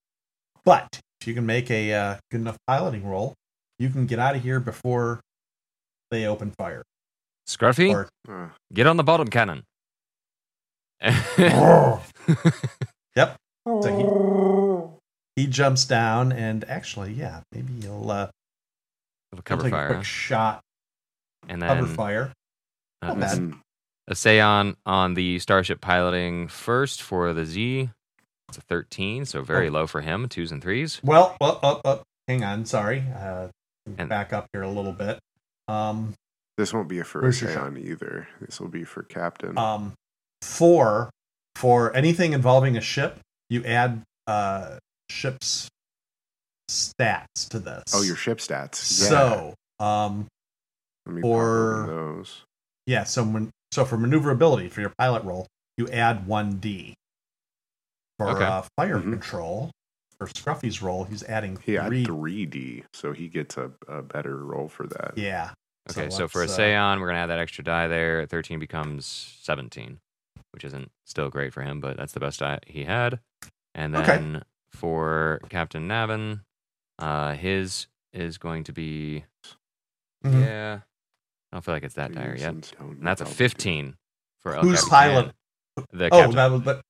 [0.64, 3.34] But if you can make a uh, good enough piloting roll,
[3.78, 5.20] you can get out of here before
[6.10, 6.82] they open fire.
[7.46, 7.92] Scruffy,
[8.28, 9.64] Or get on the bottom cannon.
[13.82, 14.90] So
[15.36, 18.28] he he jumps down and actually, yeah, maybe he'll uh,
[19.32, 19.86] he'll cover take a fire.
[19.86, 20.02] quick huh?
[20.02, 20.60] shot,
[21.48, 22.32] And cover fire.
[23.02, 23.52] uh, Not bad.
[24.08, 27.90] a Seon on the Starship piloting first for the Z.
[28.48, 29.72] It's a 13, so very Oh.
[29.72, 30.28] low for him.
[30.28, 31.00] Twos and threes.
[31.04, 32.02] Well, well, up, up.
[32.26, 33.04] Hang on, sorry.
[33.14, 33.48] Uh,
[33.98, 35.20] And- back up here a little bit.
[35.68, 36.14] Um,
[36.58, 38.26] this won't be a for Where's your Asean either.
[38.40, 39.56] This will be for Captain.
[39.56, 39.94] um,
[40.42, 41.11] four
[41.57, 44.79] for anything involving a ship, you add uh
[45.11, 45.68] ship's
[46.70, 47.83] stats to this.
[47.94, 49.00] oh, your ship stats.
[49.03, 49.09] Yeah.
[49.09, 50.26] so um
[51.22, 52.42] for- those.
[52.87, 56.92] yeah so when so for maneuverability for your pilot roll you add 1d
[58.18, 58.44] for Okay.
[58.44, 59.03] uh, fire Mhm.
[59.14, 59.70] control
[60.18, 64.68] for scruffy's roll he's adding He 3 3D, so he gets a, a better roll
[64.68, 65.14] for that.
[65.16, 65.53] yeah
[65.90, 68.24] Okay, so, for a let's, uh, Seon, we're going to add that extra die there.
[68.26, 69.07] 13 becomes
[69.40, 69.98] 17,
[70.52, 73.20] which isn't still great for him, but that's the best die he had.
[73.74, 74.16] And Okay.
[74.16, 76.40] then for Captain Navin,
[76.98, 79.24] uh, his is going to be
[80.24, 80.44] Mhm.
[80.44, 80.80] Yeah.
[81.52, 82.72] I don't feel like it's that dire yet.
[82.78, 83.96] And that's a 15
[84.40, 84.90] for El Who's Capitan,
[85.24, 85.34] pilot?
[85.92, 86.36] The Oh, captain.
[86.36, 86.80] that was but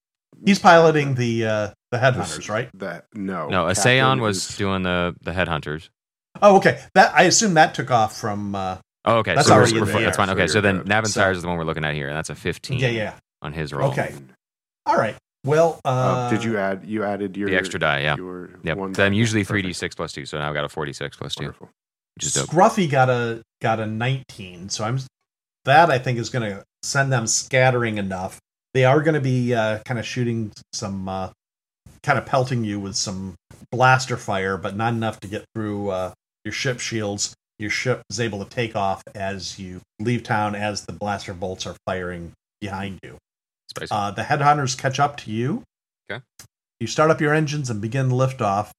[0.45, 2.69] he's piloting the uh, the headhunters, right?
[2.75, 3.49] That no.
[3.49, 5.89] no, Captain Asayon was is- doing the the headhunters.
[6.43, 6.81] Oh, okay.
[6.95, 8.55] That I assume that took off from.
[8.55, 9.35] Uh, Oh, okay.
[9.35, 10.05] That's so we're- already in we're the fu- air.
[10.05, 10.27] That's fine.
[10.29, 10.87] So Okay, so you're then good.
[10.89, 12.89] Navin So- Sires is the one we're looking at here, and that's a 15 yeah,
[12.89, 13.15] yeah.
[13.43, 13.91] On his roll.
[13.91, 14.15] Okay.
[14.87, 15.17] All right.
[15.45, 16.85] Well, uh, Uh, did you add?
[16.85, 18.17] You added your The extra die, yeah.
[18.17, 18.97] Your Yep.
[18.97, 21.71] So I'm usually 3d6 plus 2, so now I've got a 46 plus 2, Wonderful.
[22.17, 22.49] which is dope.
[22.49, 24.99] Scruffy got a got a 19, so I'm
[25.65, 28.39] that I think is going to send them scattering enough.
[28.75, 31.31] They are going to be uh, kind of shooting some, uh,
[32.03, 33.35] kind of pelting you with some
[33.73, 36.13] blaster fire, but not enough to get through uh,
[36.45, 37.35] your ship shields.
[37.59, 41.67] Your ship is able to take off as you leave town as the blaster bolts
[41.67, 43.19] are firing behind you.
[43.71, 43.89] Spicy.
[43.91, 45.63] Uh, the headhunters catch up to you.
[46.11, 46.23] Okay.
[46.81, 48.71] You start up your engines and begin liftoff.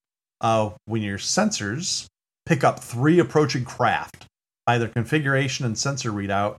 [0.42, 2.08] Uh, when your sensors
[2.46, 4.26] pick up three approaching craft
[4.66, 6.56] by their configuration and sensor readout,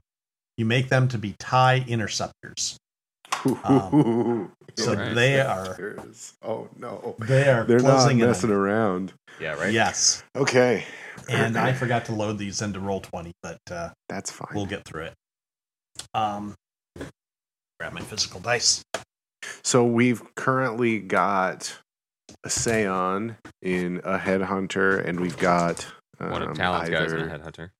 [0.57, 2.77] you make them to be tie interceptors.
[3.63, 5.13] Um, so Right.
[5.13, 5.77] they are
[6.41, 8.27] Oh no, they are they're not closing in.
[8.27, 9.13] messing on around.
[9.39, 9.73] yeah, right?
[9.73, 10.85] Yes, Okay,
[11.29, 14.49] and I forgot to load these into roll twenty, but uh, that's fine.
[14.55, 15.13] we'll get through it.
[16.13, 16.55] Um,
[17.83, 18.81] grab my physical dice.
[19.61, 21.77] So we've currently got
[22.45, 25.85] a Seon in a headhunter, and we've got
[26.21, 27.71] um, One of Talon's guys and a headhunter.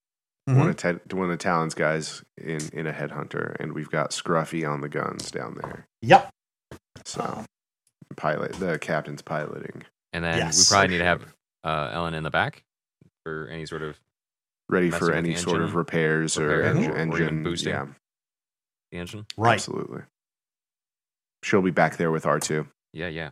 [0.50, 0.60] Mm-hmm.
[0.60, 4.70] one of Ted, one of Talon's guys in in a headhunter, and we've got Scruffy
[4.70, 5.86] on the guns down there.
[6.02, 6.30] Yep.
[7.06, 7.46] So Um,
[8.18, 10.70] pilot, the captain's piloting, And then Yes.
[10.70, 12.62] we probably need to have uh, Ellen in the back
[13.24, 13.98] for any sort of
[14.68, 17.70] ready for any sort of engine, repairs or repair, engine, or- or engine boosting.
[17.74, 17.86] Yeah,
[18.94, 19.26] the engine.
[19.38, 19.54] right.
[19.56, 20.02] absolutely.
[21.44, 22.68] She'll be back there with R two.
[22.94, 23.30] Yeah, yeah.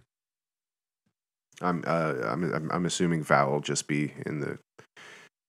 [1.61, 4.57] I'm uh I'm, I'm I'm assuming Val will just be in the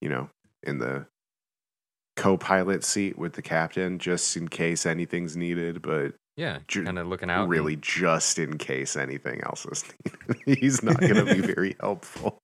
[0.00, 0.28] you know
[0.62, 1.06] in the
[2.16, 7.06] co-pilot seat with the captain just in case anything's needed but Yeah, Ju- kind of
[7.08, 7.44] looking out.
[7.44, 11.74] and- really just in case anything else is needed he's not going to be very
[11.80, 12.38] helpful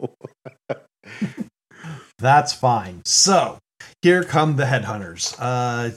[2.19, 3.03] That's fine.
[3.05, 3.59] So
[4.03, 5.37] here come the headhunters.
[5.39, 5.91] Uh,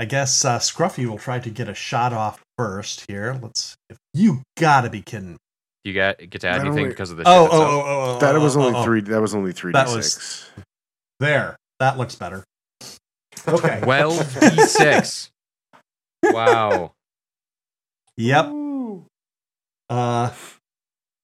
[0.00, 3.04] I guess uh, Scruffy will try to get a shot off first.
[3.08, 3.76] Here, let's.
[4.14, 5.36] You gotta be kidding.
[5.84, 7.82] you got get to add That anything only- because of the ship Oh, oh, oh,
[7.84, 8.84] oh, oh, that oh, was oh, only oh.
[8.84, 10.50] 3 that was only 3d6 That was-
[11.20, 12.44] There, that looks better.
[13.46, 13.80] Okay.
[13.82, 15.28] 12 d6.
[16.24, 16.92] wow.
[18.16, 18.46] Yep.
[18.46, 19.06] Ooh.
[19.90, 20.30] Uh,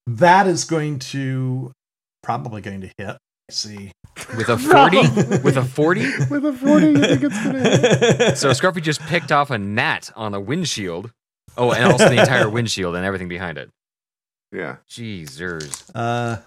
[0.07, 1.71] that is going to
[2.23, 3.17] probably going to hit.
[3.49, 3.91] Let's see.
[4.37, 4.97] With a 40?
[5.43, 6.01] With a 40?
[6.29, 9.57] with a 40 you think it's going to hit So Scruffy just picked off a
[9.57, 11.11] gnat on a windshield.
[11.57, 13.69] Oh, and also the entire windshield and everything behind it.
[14.51, 15.89] yeah Jesus.
[15.95, 16.41] Uh,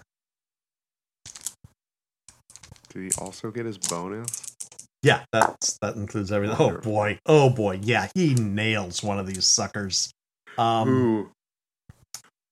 [2.89, 4.49] did he also get his bonus
[5.01, 6.57] yeah, that's that includes everything.
[6.59, 7.19] Oh boy.
[7.25, 7.79] Oh boy.
[7.81, 10.11] Yeah, he nails one of these suckers.
[10.57, 10.89] Um.
[10.89, 11.31] Ooh.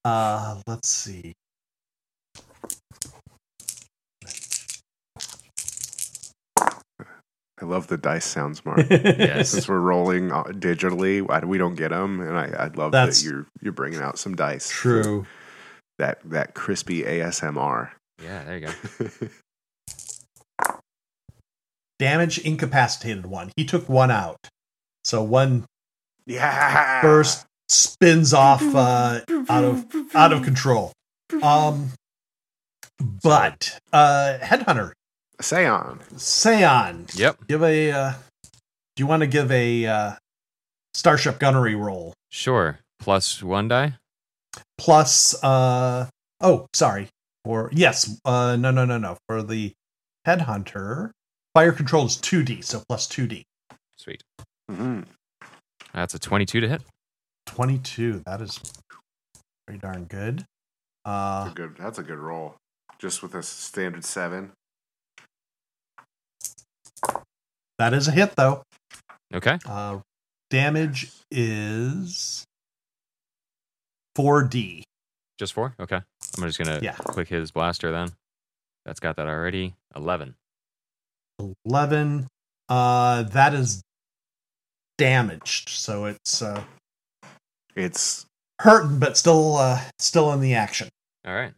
[0.05, 1.33] Uh, let's see.
[7.61, 9.49] I love the dice sounds, smart Yes.
[9.49, 13.21] since we're rolling uh, digitally I, we don't get them and I, I love That's-
[13.21, 15.25] that you're you're bringing out some dice True.
[15.97, 17.89] that that crispy ASMR
[18.23, 19.27] Yeah, there you go.
[21.99, 23.51] Damage incapacitated one.
[23.55, 24.49] He took one out.
[25.03, 25.65] So one
[26.27, 30.91] yeah burst spins off uh, out of out of control.
[31.41, 31.93] Um,
[33.23, 34.91] but uh, headhunter
[35.41, 37.47] Seon Seon, Yep.
[37.47, 37.91] give a.
[37.91, 38.13] Uh,
[38.95, 40.11] do you want to give a uh,
[40.93, 42.79] starship gunnery roll Sure.
[42.99, 43.93] Plus one die?
[44.77, 45.41] plus?
[45.43, 46.07] Uh,
[46.41, 47.07] oh, sorry.
[47.45, 49.17] Or yes, uh, no, no, no, no.
[49.27, 49.73] For the
[50.25, 51.11] headhunter,
[51.53, 53.43] fire control is two D, so plus two D.
[53.97, 54.23] Sweet.
[54.69, 55.01] Mm-hmm.
[55.93, 56.81] That's a 22 to hit.
[57.45, 58.23] 22.
[58.25, 58.59] That is
[59.65, 60.43] pretty darn good.
[61.05, 61.75] Uh, That's a good.
[61.79, 62.55] That's a good roll.
[62.99, 64.51] Just with a standard seven.
[67.77, 68.63] That is a hit, though.
[69.33, 69.57] Okay.
[69.65, 69.99] Uh,
[70.49, 72.43] damage is
[74.17, 74.83] 4D.
[75.37, 75.75] Just four?
[75.79, 75.97] Okay.
[76.37, 76.93] I'm just going to Yeah.
[76.93, 78.09] click his blaster then.
[78.85, 79.75] That's got that already.
[79.95, 80.35] 11.
[81.65, 82.27] 11.
[82.69, 83.81] Uh, that is
[84.97, 85.69] damaged.
[85.69, 86.63] So it's uh,
[87.75, 88.25] It's
[88.61, 90.89] hurting, but still, uh, still in the action.
[91.25, 91.53] All right.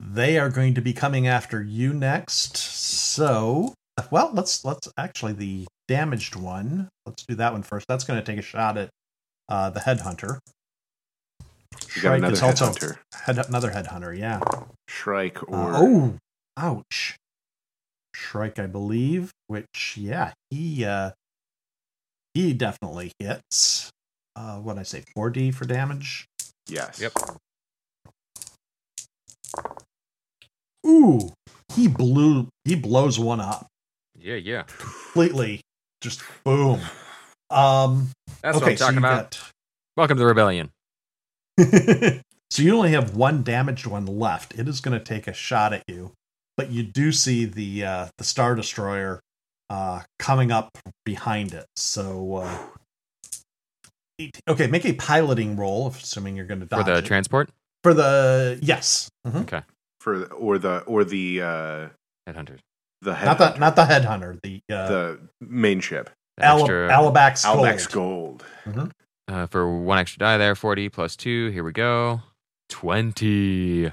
[0.00, 2.56] They are going to be coming after you next.
[2.56, 3.74] So,
[4.10, 6.88] well, let's let's actually the damaged one.
[7.06, 7.86] Let's do that one first.
[7.88, 8.90] That's going to take a shot at
[9.48, 10.38] uh, the headhunter.
[11.96, 12.98] you got Shrike another is also headhunter.
[13.14, 14.16] head, another headhunter.
[14.16, 14.40] Yeah.
[14.88, 16.14] Shrike Uh, or oh,
[16.56, 17.16] ouch.
[18.14, 19.30] Shrike, I believe.
[19.48, 21.10] Which, yeah, he uh,
[22.34, 23.90] he definitely hits.
[24.36, 26.26] Uh, what I say, four D for damage.
[26.68, 27.00] Yes.
[27.00, 27.12] Yep.
[30.86, 31.32] Ooh,
[31.74, 32.48] he blew.
[32.64, 33.66] He blows one up
[34.20, 34.62] Yeah, yeah.
[34.78, 35.60] completely.
[36.00, 36.80] Just boom.
[37.50, 38.08] Um.
[38.42, 39.40] That's okay, what I'm talking you about.
[39.96, 40.70] Welcome to the rebellion.
[41.58, 44.58] so you only have one damaged one left.
[44.58, 46.12] It is going to take a shot at you,
[46.56, 49.20] but you do see the uh, the star destroyer
[49.68, 50.70] uh, coming up
[51.04, 51.66] behind it.
[51.76, 52.36] So.
[52.36, 52.58] Uh,
[54.18, 56.78] eight- Okay, make a piloting roll, assuming you're going to die.
[56.78, 57.04] For the it.
[57.04, 57.50] transport,
[57.82, 59.64] for the yes, Mhm.
[60.00, 61.88] For or the or the uh
[62.28, 62.60] headhunters.
[63.02, 66.10] The head not the not the headhunter, the uh, the main ship.
[66.36, 67.66] The Ala- extra, Alabax Gold.
[67.66, 68.92] Albex Gold.
[69.28, 71.50] uh, for one extra die there, 40 plus 2.
[71.50, 72.22] Here we go.
[72.70, 73.92] 20.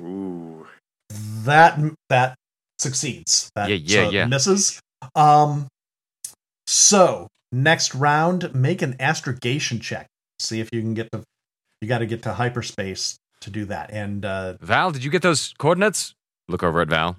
[0.00, 0.66] Ooh.
[1.10, 2.34] that that
[2.78, 3.50] succeeds.
[3.54, 4.26] That, Yeah, yeah, so yeah.
[4.26, 4.80] Misses.
[5.14, 5.68] Um.
[6.66, 10.06] So next round, make an astrogation check.
[10.38, 11.22] See if you can get to.
[11.80, 13.90] You got to get to hyperspace to do that.
[13.90, 16.14] And uh, Val, did you get those coordinates?
[16.48, 17.16] Look over at Val.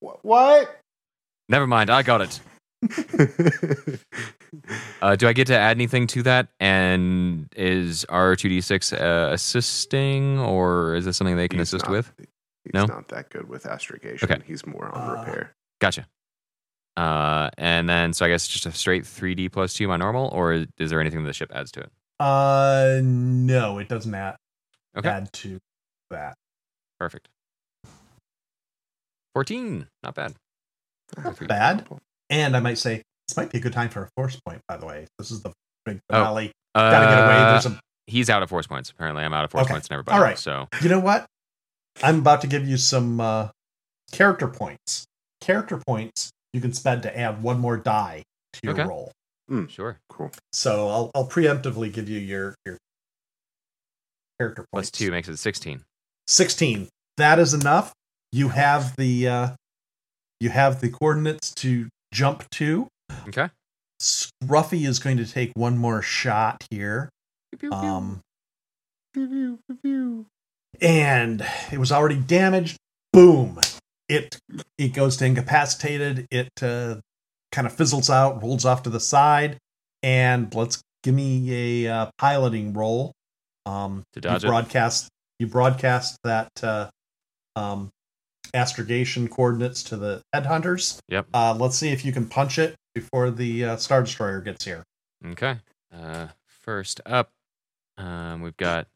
[0.00, 0.80] What?
[1.48, 2.40] Never mind, I got it.
[5.00, 6.48] Uh, do I get to add anything to that?
[6.58, 12.12] And is R2D6 uh, assisting, or is this something they can He's assist not- with?
[12.18, 12.84] He's No?
[12.86, 14.30] not that good with astrogation.
[14.30, 14.42] Okay.
[14.46, 15.54] He's more on Uh, repair.
[15.80, 16.06] Gotcha.
[16.96, 20.66] Uh, and then, so I guess just a straight 3D plus 2 my normal, or
[20.78, 21.92] is there anything the ship adds to it?
[22.18, 24.36] uh, no, it doesn't add,
[24.98, 25.08] Okay.
[25.08, 25.58] add to
[26.10, 26.34] that.
[26.98, 27.28] Perfect.
[29.34, 29.86] 14.
[30.02, 30.34] Not bad.
[31.16, 31.38] Not.
[31.48, 31.86] Bad.
[32.28, 34.60] And I might say this might be a good time for a force point.
[34.68, 35.52] By the way, this is the
[35.84, 36.18] big Oh.
[36.18, 36.52] finale.
[36.74, 37.34] Gotta get away.
[37.42, 38.90] Uh, There's a he's out of force points.
[38.90, 39.74] Apparently, I'm out of force Okay.
[39.74, 40.16] points and everybody.
[40.16, 40.38] All right.
[40.38, 41.26] So, You know what?
[42.02, 43.48] I'm about to give you some uh,
[44.12, 45.04] character points.
[45.40, 48.22] Character points you can spend to add one more die
[48.52, 48.84] to your Okay.
[48.84, 49.12] roll.
[49.68, 49.98] sure.
[50.08, 50.30] Cool.
[50.52, 52.78] So I'll I'll preemptively give you your your
[54.38, 54.90] character points.
[54.90, 55.84] Plus 2 makes it 16.
[56.28, 56.88] Sixteen.
[57.16, 57.92] That is enough.
[58.32, 59.48] You have the uh,
[60.40, 62.88] you have the coordinates to jump to.
[63.28, 63.48] Okay.
[64.00, 67.10] Scruffy is going to take one more shot here.
[67.70, 68.20] Um,
[70.80, 72.76] and it was already damaged.
[73.12, 73.58] Boom!
[74.08, 74.38] It
[74.78, 76.26] it goes to incapacitated.
[76.30, 76.96] It uh,
[77.52, 79.58] kind of fizzles out, rolls off to the side,
[80.02, 83.12] and let's give me a uh, piloting roll.
[83.66, 84.50] Um, To dodge you it?
[84.50, 85.08] broadcast
[85.38, 86.88] you broadcast that uh,
[87.56, 87.90] um,
[88.54, 90.98] astrogation coordinates to the headhunters.
[91.08, 91.26] Yep.
[91.32, 94.82] Uh, let's see if you can punch it before the uh, star destroyer gets here.
[95.24, 95.58] Okay.
[95.94, 97.30] Uh, first up,
[97.98, 98.86] um, we've got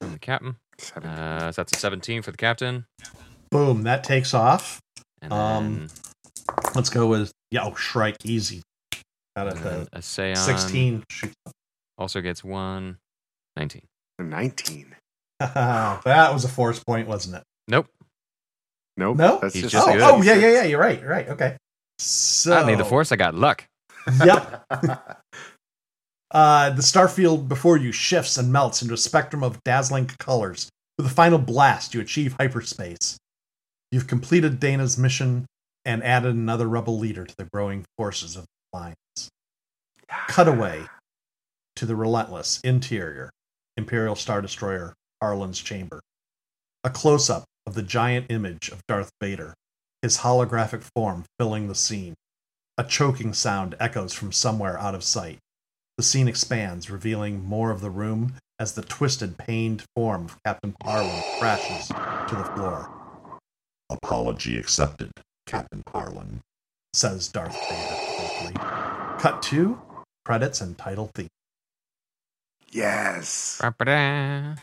[0.00, 0.56] from the captain.
[0.96, 2.86] Uh, so that's a 17 for the captain.
[3.50, 3.82] Boom!
[3.82, 4.80] That takes off.
[5.20, 5.88] And Um, then,
[6.74, 7.64] Let's go with yeah.
[7.64, 8.62] Oh, Shrike, easy.
[9.36, 11.04] Out and of the a Seon sixteen.
[11.98, 12.98] Also gets one.
[13.56, 13.82] 19.
[14.18, 14.94] Nineteen.
[15.40, 17.42] that was a force point, wasn't it?
[17.68, 17.86] Nope.
[18.96, 19.16] Nope.
[19.16, 19.38] No.
[19.40, 20.02] That's He's just, just oh, good.
[20.02, 20.64] oh, yeah, yeah, yeah.
[20.64, 21.00] You're right.
[21.00, 21.28] You're right.
[21.28, 21.56] Okay.
[21.98, 23.12] So I don't need the force.
[23.12, 23.64] I got luck.
[24.24, 24.66] Yep.
[26.32, 30.68] Uh, the starfield before you shifts and melts into a spectrum of dazzling colors.
[30.96, 33.18] With a final blast, you achieve hyperspace.
[33.90, 35.46] You've completed Dana's mission
[35.84, 39.28] and added another rebel leader to the growing forces of the Alliance.
[40.28, 40.84] Cutaway
[41.76, 43.30] to the relentless interior
[43.76, 46.00] Imperial Star Destroyer Harlan's chamber.
[46.84, 49.54] A close up of the giant image of Darth Vader,
[50.02, 52.14] his holographic form filling the scene.
[52.78, 55.38] A choking sound echoes from somewhere out of sight.
[55.98, 60.74] The scene expands, revealing more of the room as the twisted, pained form of Captain
[60.82, 62.90] Harlan crashes to the floor,
[63.90, 65.10] Apology accepted,
[65.46, 66.40] Captain Harlan.
[66.94, 68.52] says Darth Vader coldly.
[69.20, 69.80] Cut to
[70.24, 71.28] credits and title theme.
[72.70, 73.58] yes.
[73.60, 74.54] Ba-ba-da.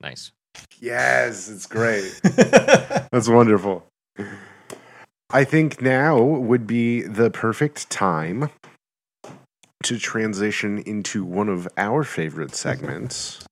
[0.00, 0.32] Nice.
[0.80, 1.48] Yes.
[1.48, 2.20] It's great.
[2.22, 3.86] That's wonderful.
[5.30, 8.50] I think now would be the perfect time
[9.84, 13.44] to transition into one of our favorite segments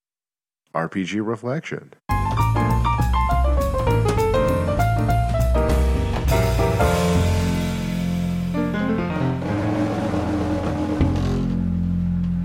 [0.75, 1.93] RPG Reflection.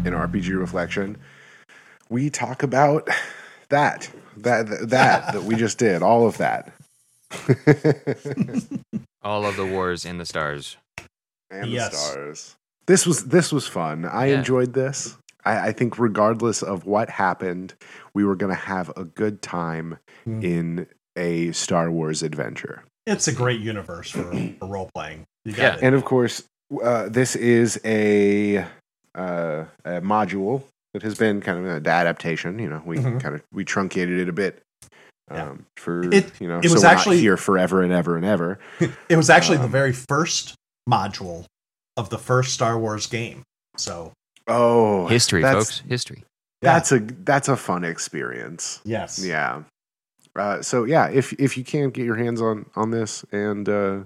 [0.03, 1.17] In RPG Reflection,
[2.09, 3.09] we talk about
[3.69, 4.09] that,
[4.43, 6.71] that, that, that we just did, all of that.
[9.23, 10.77] All of the wars in the stars.
[11.51, 11.91] and Yes.
[11.91, 12.55] the stars.
[12.87, 14.05] This was this was fun.
[14.05, 14.39] I Yeah.
[14.39, 15.15] enjoyed this.
[15.45, 17.73] I, I think regardless of what happened,
[18.13, 20.43] we were going to have a good time Hmm.
[20.43, 22.83] in a Star Wars adventure.
[23.07, 24.23] it's a great universe for,
[24.59, 25.25] for role playing.
[25.45, 25.73] You Yeah.
[25.75, 25.79] it.
[25.83, 26.43] And of course,
[26.83, 28.57] uh, this is a,
[29.15, 30.63] uh, a module
[30.93, 32.59] that has been kind of an adaptation.
[32.59, 33.21] You know, we Mhm.
[33.21, 34.61] kind of we truncated it a bit
[35.31, 35.49] Yeah.
[35.51, 38.25] um, for It- you know, it so was we're actually- here forever and ever and
[38.25, 38.59] ever.
[39.09, 40.55] It was actually the Um, very first
[40.89, 41.45] module
[41.97, 43.43] of the first Star Wars game.
[43.77, 44.13] So
[44.47, 45.79] Oh, History, folks.
[45.87, 46.23] History.
[46.61, 48.81] That's a that's a fun experience.
[48.83, 49.63] yes, Yeah.
[50.35, 53.99] Uh, so yeah, if if you can get your hands on on this and uh,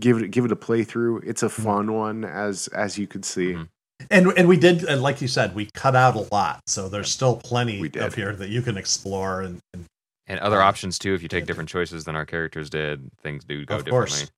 [0.00, 1.62] give it give it a playthrough, it's a Mm-hmm.
[1.62, 3.54] fun one as as you could see.
[3.54, 3.68] Mhm.
[4.10, 7.10] And and we did, uh, like you said, we cut out a lot, so there's
[7.10, 9.42] still plenty We up here that you can explore.
[9.42, 9.84] And, and
[10.26, 11.14] And other Uh, options too.
[11.14, 14.10] If you take different choices than our characters did, things do go Of course.
[14.12, 14.34] differently.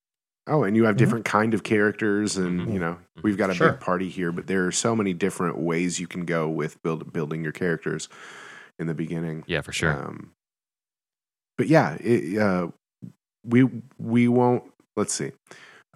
[0.49, 0.99] Oh, and you have Mhm.
[0.99, 2.73] different kind of characters, and Mhm.
[2.73, 3.73] you know we've got a Sure.
[3.73, 7.13] big party here, but there are so many different ways you can go with build,
[7.13, 8.09] building your characters
[8.79, 9.45] in the beginning.
[9.47, 9.93] Yeah, for sure.
[9.93, 10.33] Um,
[11.57, 12.69] but yeah, it, uh,
[13.45, 14.65] we we won't.
[14.97, 15.31] Let's see.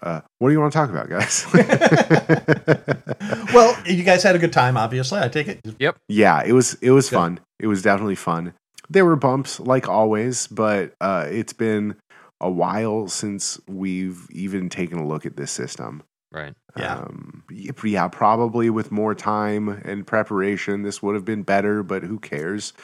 [0.03, 1.47] Uh, what do you want to talk about, guys?
[3.55, 4.76] well, you guys had a good time.
[4.76, 5.61] Obviously, I take it.
[5.78, 5.97] Yep.
[6.09, 7.16] Yeah, it was it was Good.
[7.16, 7.40] fun.
[7.59, 8.55] It was definitely fun.
[8.88, 11.97] There were bumps, like always, but uh, it's been
[12.40, 16.03] a while since we've even taken a look at this system.
[16.32, 16.55] right.
[16.76, 16.97] Yeah.
[16.99, 17.42] Um,
[17.82, 21.82] yeah, probably with more time and preparation, this would have been better.
[21.82, 22.72] But who cares?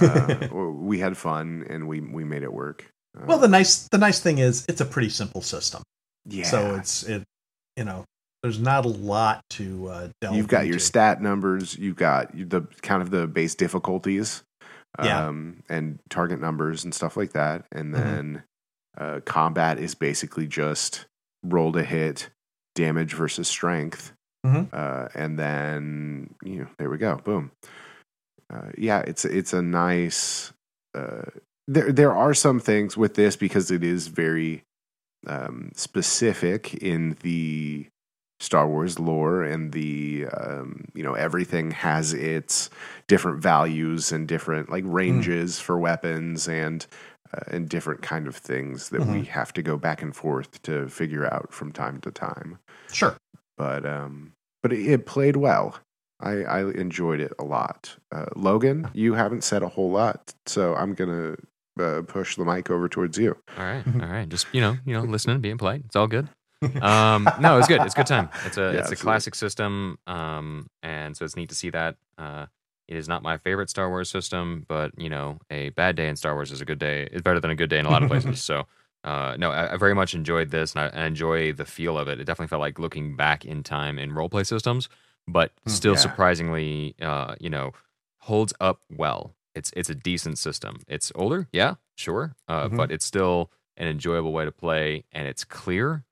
[0.00, 2.90] Uh, we had fun and we we made it work.
[3.16, 5.82] Uh, Well, the nice the nice thing is it's a pretty simple system.
[6.26, 6.44] Yeah.
[6.44, 7.24] So it's it
[7.76, 8.04] you know
[8.42, 10.36] there's not a lot to uh, delve.
[10.36, 11.76] you've got your stat numbers.
[11.78, 14.42] You've got the kind of the base difficulties,
[15.02, 15.26] Yeah.
[15.28, 17.64] um, and target numbers and stuff like that.
[17.72, 17.98] And Mhm.
[18.02, 18.42] then
[18.98, 21.06] uh, combat is basically just
[21.42, 22.30] roll to hit,
[22.74, 24.12] damage versus strength,
[24.46, 24.68] Mhm.
[24.72, 27.50] uh, and then you know there we go, boom.
[28.52, 30.52] Uh, yeah, it's it's a nice.
[30.94, 31.22] Uh,
[31.66, 34.62] there there are some things with this because it is very
[35.26, 37.86] um, specific in the
[38.40, 42.68] Star Wars lore and the um, you know everything has its
[43.06, 46.86] different values and different like ranges for weapons and
[47.32, 50.88] uh, and different kind of things that we have to go back and forth to
[50.88, 52.58] figure out from time to time.
[52.92, 53.16] Sure.
[53.56, 55.78] But um, but it, it played well.
[56.20, 57.96] I, I enjoyed it a lot.
[58.12, 61.36] Uh, Logan, you haven't said a whole lot, so I'm gonna
[61.80, 63.36] uh, push the mic over towards you.
[63.56, 63.84] All right.
[63.86, 64.28] All right.
[64.28, 65.82] Just you know, you know, listening, being polite.
[65.86, 66.28] It's all good.
[66.80, 67.82] Um, no, it's good.
[67.82, 68.30] It's a good time.
[68.44, 69.98] It's a Yeah, it's a classic system.
[70.06, 71.96] Um, and so it's neat to see that.
[72.18, 72.46] Uh,
[72.88, 76.16] it is not my favorite Star Wars system, but you know, a bad day in
[76.16, 77.08] Star Wars is a good day.
[77.12, 78.42] It's better than a good day in a lot of places.
[78.42, 78.64] so.
[79.04, 82.08] Uh, no, I, I very much enjoyed this, and I, I enjoy the feel of
[82.08, 82.18] it.
[82.20, 84.88] It definitely felt like looking back in time in role play systems,
[85.28, 85.98] but Mm, still yeah.
[86.00, 87.72] surprisingly, uh, you know,
[88.20, 89.34] holds up well.
[89.54, 90.80] It's it's a decent system.
[90.88, 92.76] It's older, yeah, sure, uh, Mhm.
[92.76, 96.04] but it's still an enjoyable way to play, and it's clear.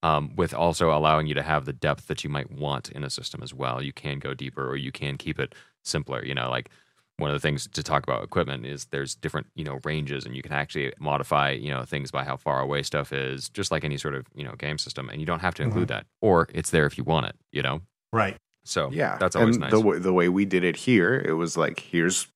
[0.00, 3.10] Um, with also allowing you to have the depth that you might want in a
[3.10, 3.82] system as well.
[3.82, 6.24] You can go deeper, or you can keep it simpler.
[6.24, 6.70] You know, like
[7.16, 10.36] one of the things to talk about equipment is there's different you know ranges, and
[10.36, 13.82] you can actually modify you know things by how far away stuff is, just like
[13.82, 15.08] any sort of you know game system.
[15.08, 17.34] And you don't have to include that, or it's there if you want it.
[17.50, 17.80] You know,
[18.12, 18.36] Right.
[18.64, 19.70] so Yeah, that's always and nice.
[19.72, 22.28] The, way- the way we did it here, it was like, here's,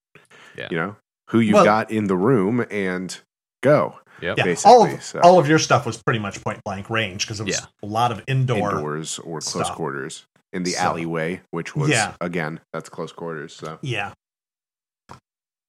[0.56, 0.68] Yeah.
[0.70, 0.96] you know,
[1.30, 3.18] who you've Well- got in the room and
[3.62, 3.98] go.
[4.20, 4.38] Yep.
[4.38, 4.44] Yeah.
[4.44, 5.20] Basically, all of so.
[5.20, 7.66] all of your stuff was pretty much point blank range because it was Yeah.
[7.82, 8.70] a lot of indoor.
[8.76, 9.74] Indoors or close stuff.
[9.76, 12.14] quarters in the So- alleyway, which was Yeah.
[12.20, 13.54] again that's close quarters.
[13.54, 14.12] So Yeah.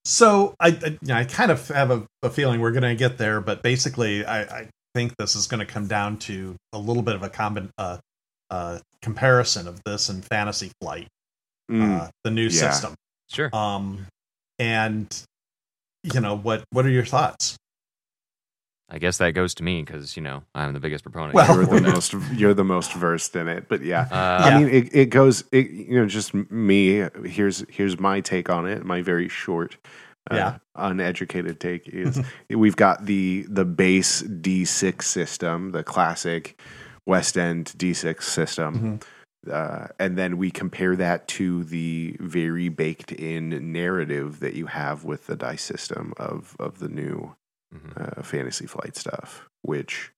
[0.05, 3.17] So I I, yeah, I kind of have a, a feeling we're going to get
[3.17, 7.01] there, but basically I, I think this is going to come down to a little
[7.03, 7.97] bit of a combin, uh,
[8.49, 11.07] uh, comparison of this and Fantasy Flight,
[11.71, 12.71] Mm, uh, the new yeah.
[12.71, 12.93] system.
[13.31, 13.49] Sure.
[13.55, 14.05] Um,
[14.59, 15.07] and
[16.03, 16.63] you know what?
[16.71, 17.55] What are your thoughts?
[18.89, 21.33] I guess that goes to me because you know I'm the biggest proponent.
[21.33, 23.67] Well- you're the most you're the most versed in it.
[23.67, 24.55] But yeah, Uh, Yeah.
[24.55, 25.43] I mean, it, it goes.
[25.51, 27.07] It, you know, just me.
[27.25, 28.83] Here's here's my take on it.
[28.85, 29.77] My very short,
[30.29, 30.57] uh, Yeah.
[30.75, 36.59] uneducated take is we've got the the base D6 system, the classic
[37.07, 38.99] West End D6 system,
[39.49, 45.03] uh, and then we compare that to the very baked in narrative that you have
[45.03, 47.35] with the dice system of of the new
[47.73, 48.17] mhm.
[48.19, 50.11] uh, Fantasy Flight stuff, which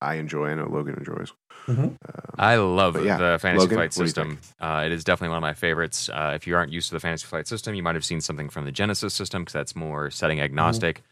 [0.00, 0.48] I enjoy.
[0.48, 1.32] I know Logan enjoys.
[1.66, 1.78] Mhm.
[1.78, 1.96] Um,
[2.38, 4.38] I love yeah, the Fantasy Logan, Flight what do you system.
[4.58, 6.08] Uh, it is definitely one of my favorites.
[6.08, 8.48] Uh, if you aren't used to the Fantasy Flight system, you might have seen something
[8.48, 11.02] from the Genesys system because that's more setting agnostic.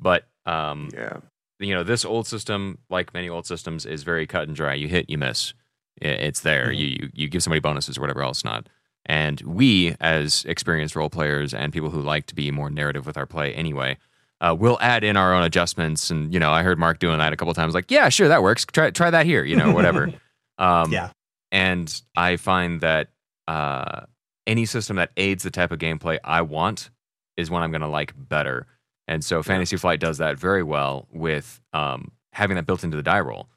[0.00, 1.18] But um, yeah.
[1.58, 4.74] you know, this old system, like many old systems, is very cut and dry.
[4.74, 5.52] You hit, you miss.
[6.00, 6.68] It's there.
[6.68, 6.78] Mhm.
[6.78, 8.68] You, you you give somebody bonuses or whatever else not.
[9.06, 13.16] And we, as experienced role players and people who like to be more narrative with
[13.16, 13.96] our play anyway,
[14.42, 16.10] uh, we'll add in our own adjustments.
[16.10, 17.74] And you know, I heard Mark doing that a couple times.
[17.74, 18.66] Like, yeah, sure, that works.
[18.66, 19.44] Try try that here.
[19.44, 20.12] You know, whatever.
[20.58, 21.10] um, Yeah.
[21.50, 23.08] And I find that
[23.46, 24.02] uh,
[24.46, 26.90] any system that aids the type of gameplay I want
[27.38, 28.66] is one I'm going to like better.
[29.06, 33.02] And so Fantasy Flight does that very well with um, having that built into the
[33.02, 33.48] die roll.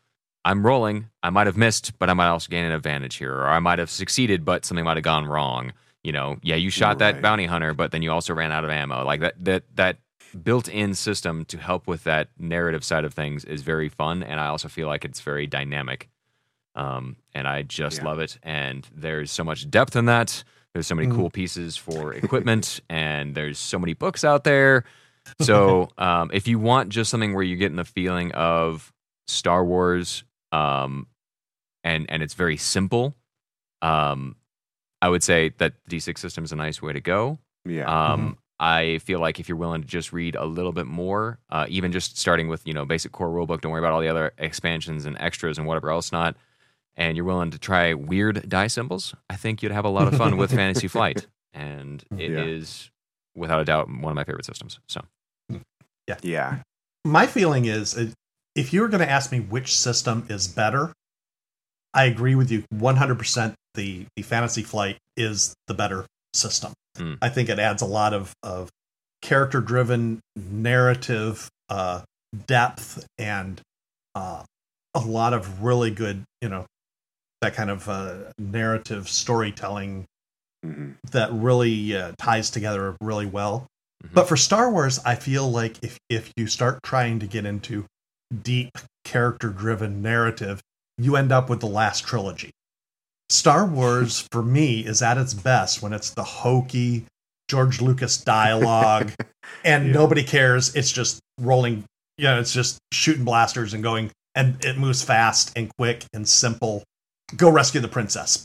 [0.44, 1.10] I'm rolling.
[1.22, 3.80] I might have missed, but I might also gain an advantage here, or I might
[3.80, 5.74] have succeeded, but something might have gone wrong.
[6.04, 8.72] You know, yeah, you shot that bounty hunter, but then you also ran out of
[8.72, 9.06] ammo.
[9.06, 9.98] Like that, that, that
[10.44, 14.48] built-in system to help with that narrative side of things is very fun, and I
[14.48, 16.10] also feel like it's very dynamic.
[16.74, 18.06] Um, and I just Yeah.
[18.06, 18.39] love it.
[18.42, 20.44] And there's so much depth in that.
[20.74, 21.16] There's so many Mm.
[21.16, 24.86] cool pieces for equipment, and there's so many books out there.
[25.42, 28.92] So um, if you want just something where you're getting the feeling of
[29.28, 31.08] Star Wars, um,
[31.84, 33.16] and and it's very simple,
[33.82, 34.36] um,
[35.02, 37.39] I would say that the D6 system is a nice way to go.
[37.66, 37.86] Yeah.
[37.86, 41.66] Um, I feel like if you're willing to just read a little bit more, uh,
[41.68, 44.34] even just starting with you know basic core rulebook, don't worry about all the other
[44.38, 46.36] expansions and extras and whatever else not,
[46.95, 50.16] and you're willing to try weird die symbols, I think you'd have a lot of
[50.16, 52.91] fun with Fantasy Flight, and it is
[53.36, 53.41] Yeah.
[53.41, 54.80] without a doubt one of my favorite systems.
[54.88, 55.02] So
[56.08, 56.18] yeah.
[56.22, 56.60] Yeah.
[57.04, 58.08] My feeling is uh,
[58.56, 60.93] if you were going to ask me which system is better,
[61.93, 63.54] I agree with you 100%.
[63.74, 66.74] The, the Fantasy Flight is the better system.
[66.97, 67.14] Hmm.
[67.22, 68.70] I think it adds a lot of, of
[69.22, 72.02] character driven narrative uh,
[72.47, 73.62] depth and
[74.14, 74.43] uh,
[74.93, 76.66] a lot of really good, you know,
[77.41, 80.06] that kind of uh, narrative storytelling
[80.64, 83.66] hmm that really uh, ties together really well.
[84.04, 84.14] Mhm.
[84.14, 87.86] But for Star Wars, I feel like if if you start trying to get into
[88.43, 90.61] deep character driven narrative,
[90.97, 92.51] you end up with the last trilogy.
[93.29, 97.05] Star Wars for me is at its best when it's the hokey
[97.49, 99.11] George Lucas dialogue
[99.63, 99.93] and Yeah.
[99.93, 100.75] nobody cares.
[100.75, 101.84] It's just rolling,
[102.17, 106.27] you know, it's just shooting blasters and going and it moves fast and quick and
[106.27, 106.84] simple.
[107.36, 108.43] Go rescue the princess.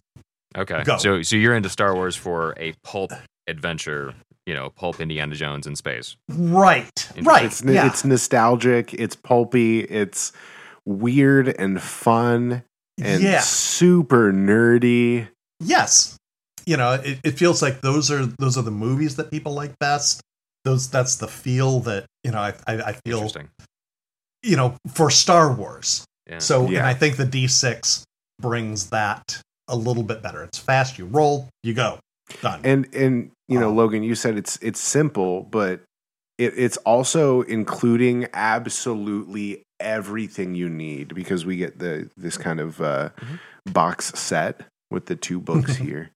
[0.56, 0.96] okay, Go.
[0.98, 3.12] so so you're into Star Wars for a pulp
[3.48, 4.14] adventure,
[4.46, 6.16] you know, pulp Indiana Jones in space.
[6.28, 7.08] Right.
[7.20, 7.44] Right.
[7.46, 7.86] It's yeah.
[7.86, 8.94] it's nostalgic.
[8.94, 9.80] It's pulpy.
[9.80, 10.32] It's
[10.84, 12.62] weird and fun
[13.02, 13.40] and yeah.
[13.40, 15.28] super nerdy.
[15.60, 16.16] yes
[16.64, 19.76] you know it, it feels like those are those are the movies that people like
[19.80, 20.20] best
[20.64, 23.48] those that's the feel that you know i i, I feel Interesting.
[24.42, 26.38] you know for star wars Yeah.
[26.38, 26.78] so Yeah.
[26.78, 28.04] and i think the d6
[28.40, 31.98] brings that a little bit better it's fast you roll you go
[32.42, 33.72] done And and you know.
[33.72, 35.80] Logan, you said it's it's simple, but
[36.38, 42.80] it, it's also including absolutely everything you need because we get the this kind of
[42.80, 43.38] uh, Mhm.
[43.72, 46.10] box set with the two books here.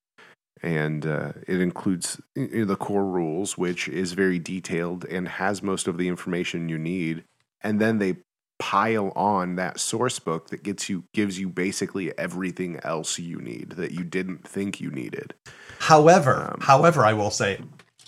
[0.63, 5.63] And uh, it includes y- y- the core rules, which is very detailed and has
[5.63, 7.25] most of the information you need.
[7.63, 8.17] And then they
[8.61, 13.71] pile on that source book that gets you gives you basically everything else you need
[13.71, 15.35] that you didn't think you needed.
[15.79, 17.59] however Um, however i will say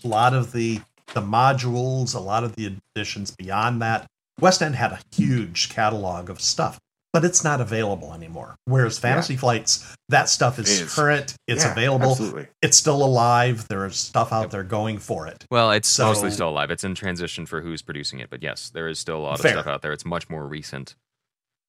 [0.05, 0.81] a lot of the
[1.15, 4.07] the modules a lot of the additions beyond that
[4.41, 6.79] west end had a huge catalog of stuff
[7.13, 10.95] but it's not available anymore whereas fantasy flights that stuff is, Is.
[10.95, 12.49] current it's Yeah, available Absolutely.
[12.63, 16.49] it's still alive there's stuff out there going for it Well, it's So- mostly still
[16.49, 16.71] alive.
[16.71, 19.53] It's in transition for who's producing it, but yes, there is still a lot Fair.
[19.53, 19.93] of stuff out there.
[19.93, 20.95] It's much more recent.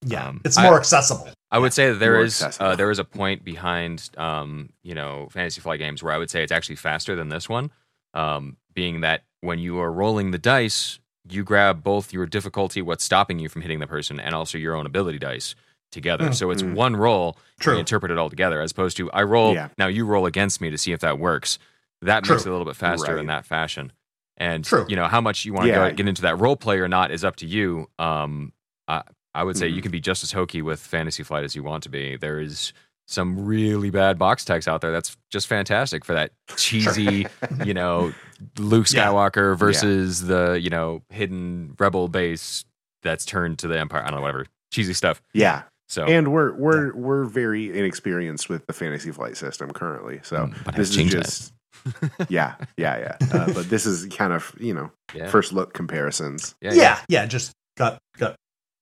[0.05, 2.89] yeah Um, it's I- more accessible I would say that there more is uh, there
[2.89, 6.51] is a point behind um, you know Fantasy Flight games where I would say it's
[6.51, 7.69] actually faster than this one,
[8.15, 10.97] um, being that when you are rolling the dice,
[11.29, 14.75] you grab both your difficulty, what's stopping you from hitting the person, and also your
[14.75, 15.55] own ability dice
[15.91, 16.29] together.
[16.29, 16.35] Mm.
[16.35, 16.73] So it's Mm.
[16.75, 17.37] one roll.
[17.59, 17.73] True.
[17.73, 19.69] You interpret it all together, as opposed to I roll Yeah.
[19.77, 21.59] now you roll against me to see if that works.
[22.01, 22.35] That True.
[22.35, 23.19] makes it a little bit faster Right.
[23.21, 23.91] in that fashion.
[24.37, 24.85] And True.
[24.89, 25.89] you know how much you want to Yeah.
[25.91, 27.87] go, get into that role play or not is up to you.
[27.99, 28.51] Um,
[28.87, 29.03] I,
[29.35, 29.75] I would say Mhm.
[29.75, 32.17] you can be just as hokey with Fantasy Flight as you want to be.
[32.17, 32.73] There is
[33.05, 37.27] some really bad box text out there that's just fantastic for that cheesy,
[37.65, 38.13] you know,
[38.57, 39.07] Luke Yeah.
[39.07, 42.65] Skywalker versus the you know hidden rebel base
[43.01, 44.01] that's turned to the Empire.
[44.01, 45.21] I don't know, whatever cheesy stuff.
[45.33, 45.63] Yeah.
[45.89, 50.19] So And we're we're we're very inexperienced with the fantasy flight system currently.
[50.23, 51.53] So Mm, but this is changed just
[52.29, 53.27] yeah, yeah, yeah.
[53.33, 55.27] Uh, but this is kind of you know yeah.
[55.29, 56.55] first look comparisons.
[56.61, 58.35] yeah, yeah, yeah, just got got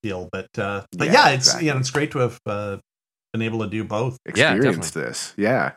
[0.03, 0.29] feel.
[0.31, 1.67] But uh, but Yeah, yeah, it's exactly.
[1.67, 2.77] you know it's great to have uh,
[3.33, 4.17] been able to do both.
[4.35, 5.33] Yeah, this.
[5.35, 5.71] Yeah,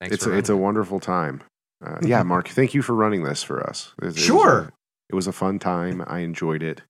[0.00, 1.42] Thanks it's for a, it's a wonderful time.
[1.84, 3.92] Uh, yeah, Mark, thank you for running this for us.
[4.00, 4.58] It- it was Sure.
[4.60, 4.72] a-
[5.10, 6.02] it was a fun time.
[6.06, 6.82] I enjoyed it.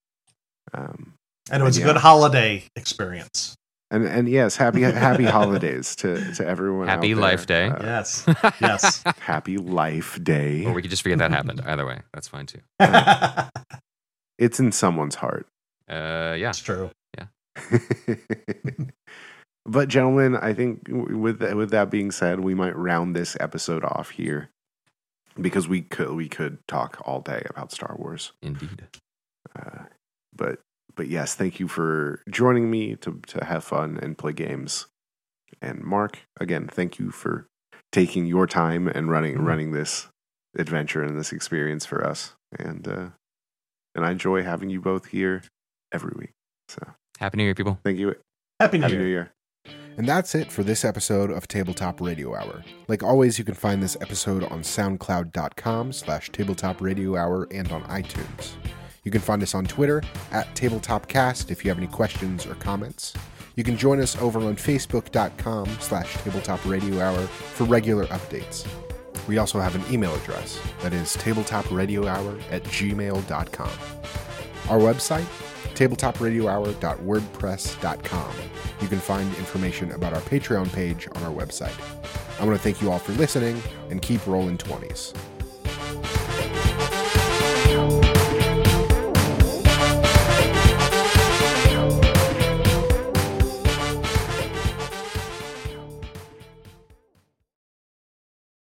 [0.74, 1.14] Um,
[1.50, 1.84] And it was Yeah.
[1.84, 3.56] a good holiday experience.
[3.90, 6.88] and and yes, happy happy holidays to to everyone.
[6.88, 7.46] Happy out Life.
[7.46, 7.68] Day.
[7.68, 8.24] Uh, Yes,
[8.60, 9.02] yes.
[9.18, 10.64] happy Life Day.
[10.64, 11.60] or we could just forget that happened.
[11.66, 12.60] Either way, that's fine too.
[14.38, 15.46] it's in someone's heart.
[15.90, 16.46] Uh, yeah.
[16.48, 16.90] That's true.
[17.18, 17.26] Yeah.
[19.66, 24.10] but gentlemen, I think with with that being said, we might round this episode off
[24.10, 24.48] here
[25.40, 28.32] because we could we could talk all day about Star Wars.
[28.42, 28.86] Indeed.
[29.54, 29.84] Uh,
[30.34, 30.60] but
[30.94, 34.86] but yes, thank you for joining me to to have fun and play games.
[35.60, 37.46] And Mark, again, thank you for
[37.92, 39.46] taking your time and running Mhm.
[39.46, 40.08] running this
[40.56, 42.34] adventure and this experience for us.
[42.58, 43.08] And uh,
[43.94, 45.42] and I enjoy having you both here
[45.92, 46.32] every week.
[46.68, 46.80] So
[47.18, 47.78] Happy New Year, people.
[47.84, 48.14] thank you.
[48.58, 49.02] Happy New Happy Year.
[49.02, 49.32] New Year.
[49.96, 52.64] And that's it for this episode of Tabletop Radio Hour.
[52.88, 57.82] Like always, you can find this episode on soundcloud.com slash tabletop radio hour and on
[57.84, 58.52] iTunes.
[59.04, 63.12] You can find us on Twitter at tabletopcast if you have any questions or comments.
[63.56, 68.66] You can join us over on facebook.com slash tabletop radio hour for regular updates.
[69.28, 73.70] We also have an email address that is tabletopradiohour at gmail.com.
[74.70, 75.26] Our website,
[75.74, 78.34] tabletopradiohour.wordpress.com.
[78.80, 81.78] You can find information about our Patreon page on our website.
[82.40, 85.12] I want to thank you all for listening and keep rolling 20s.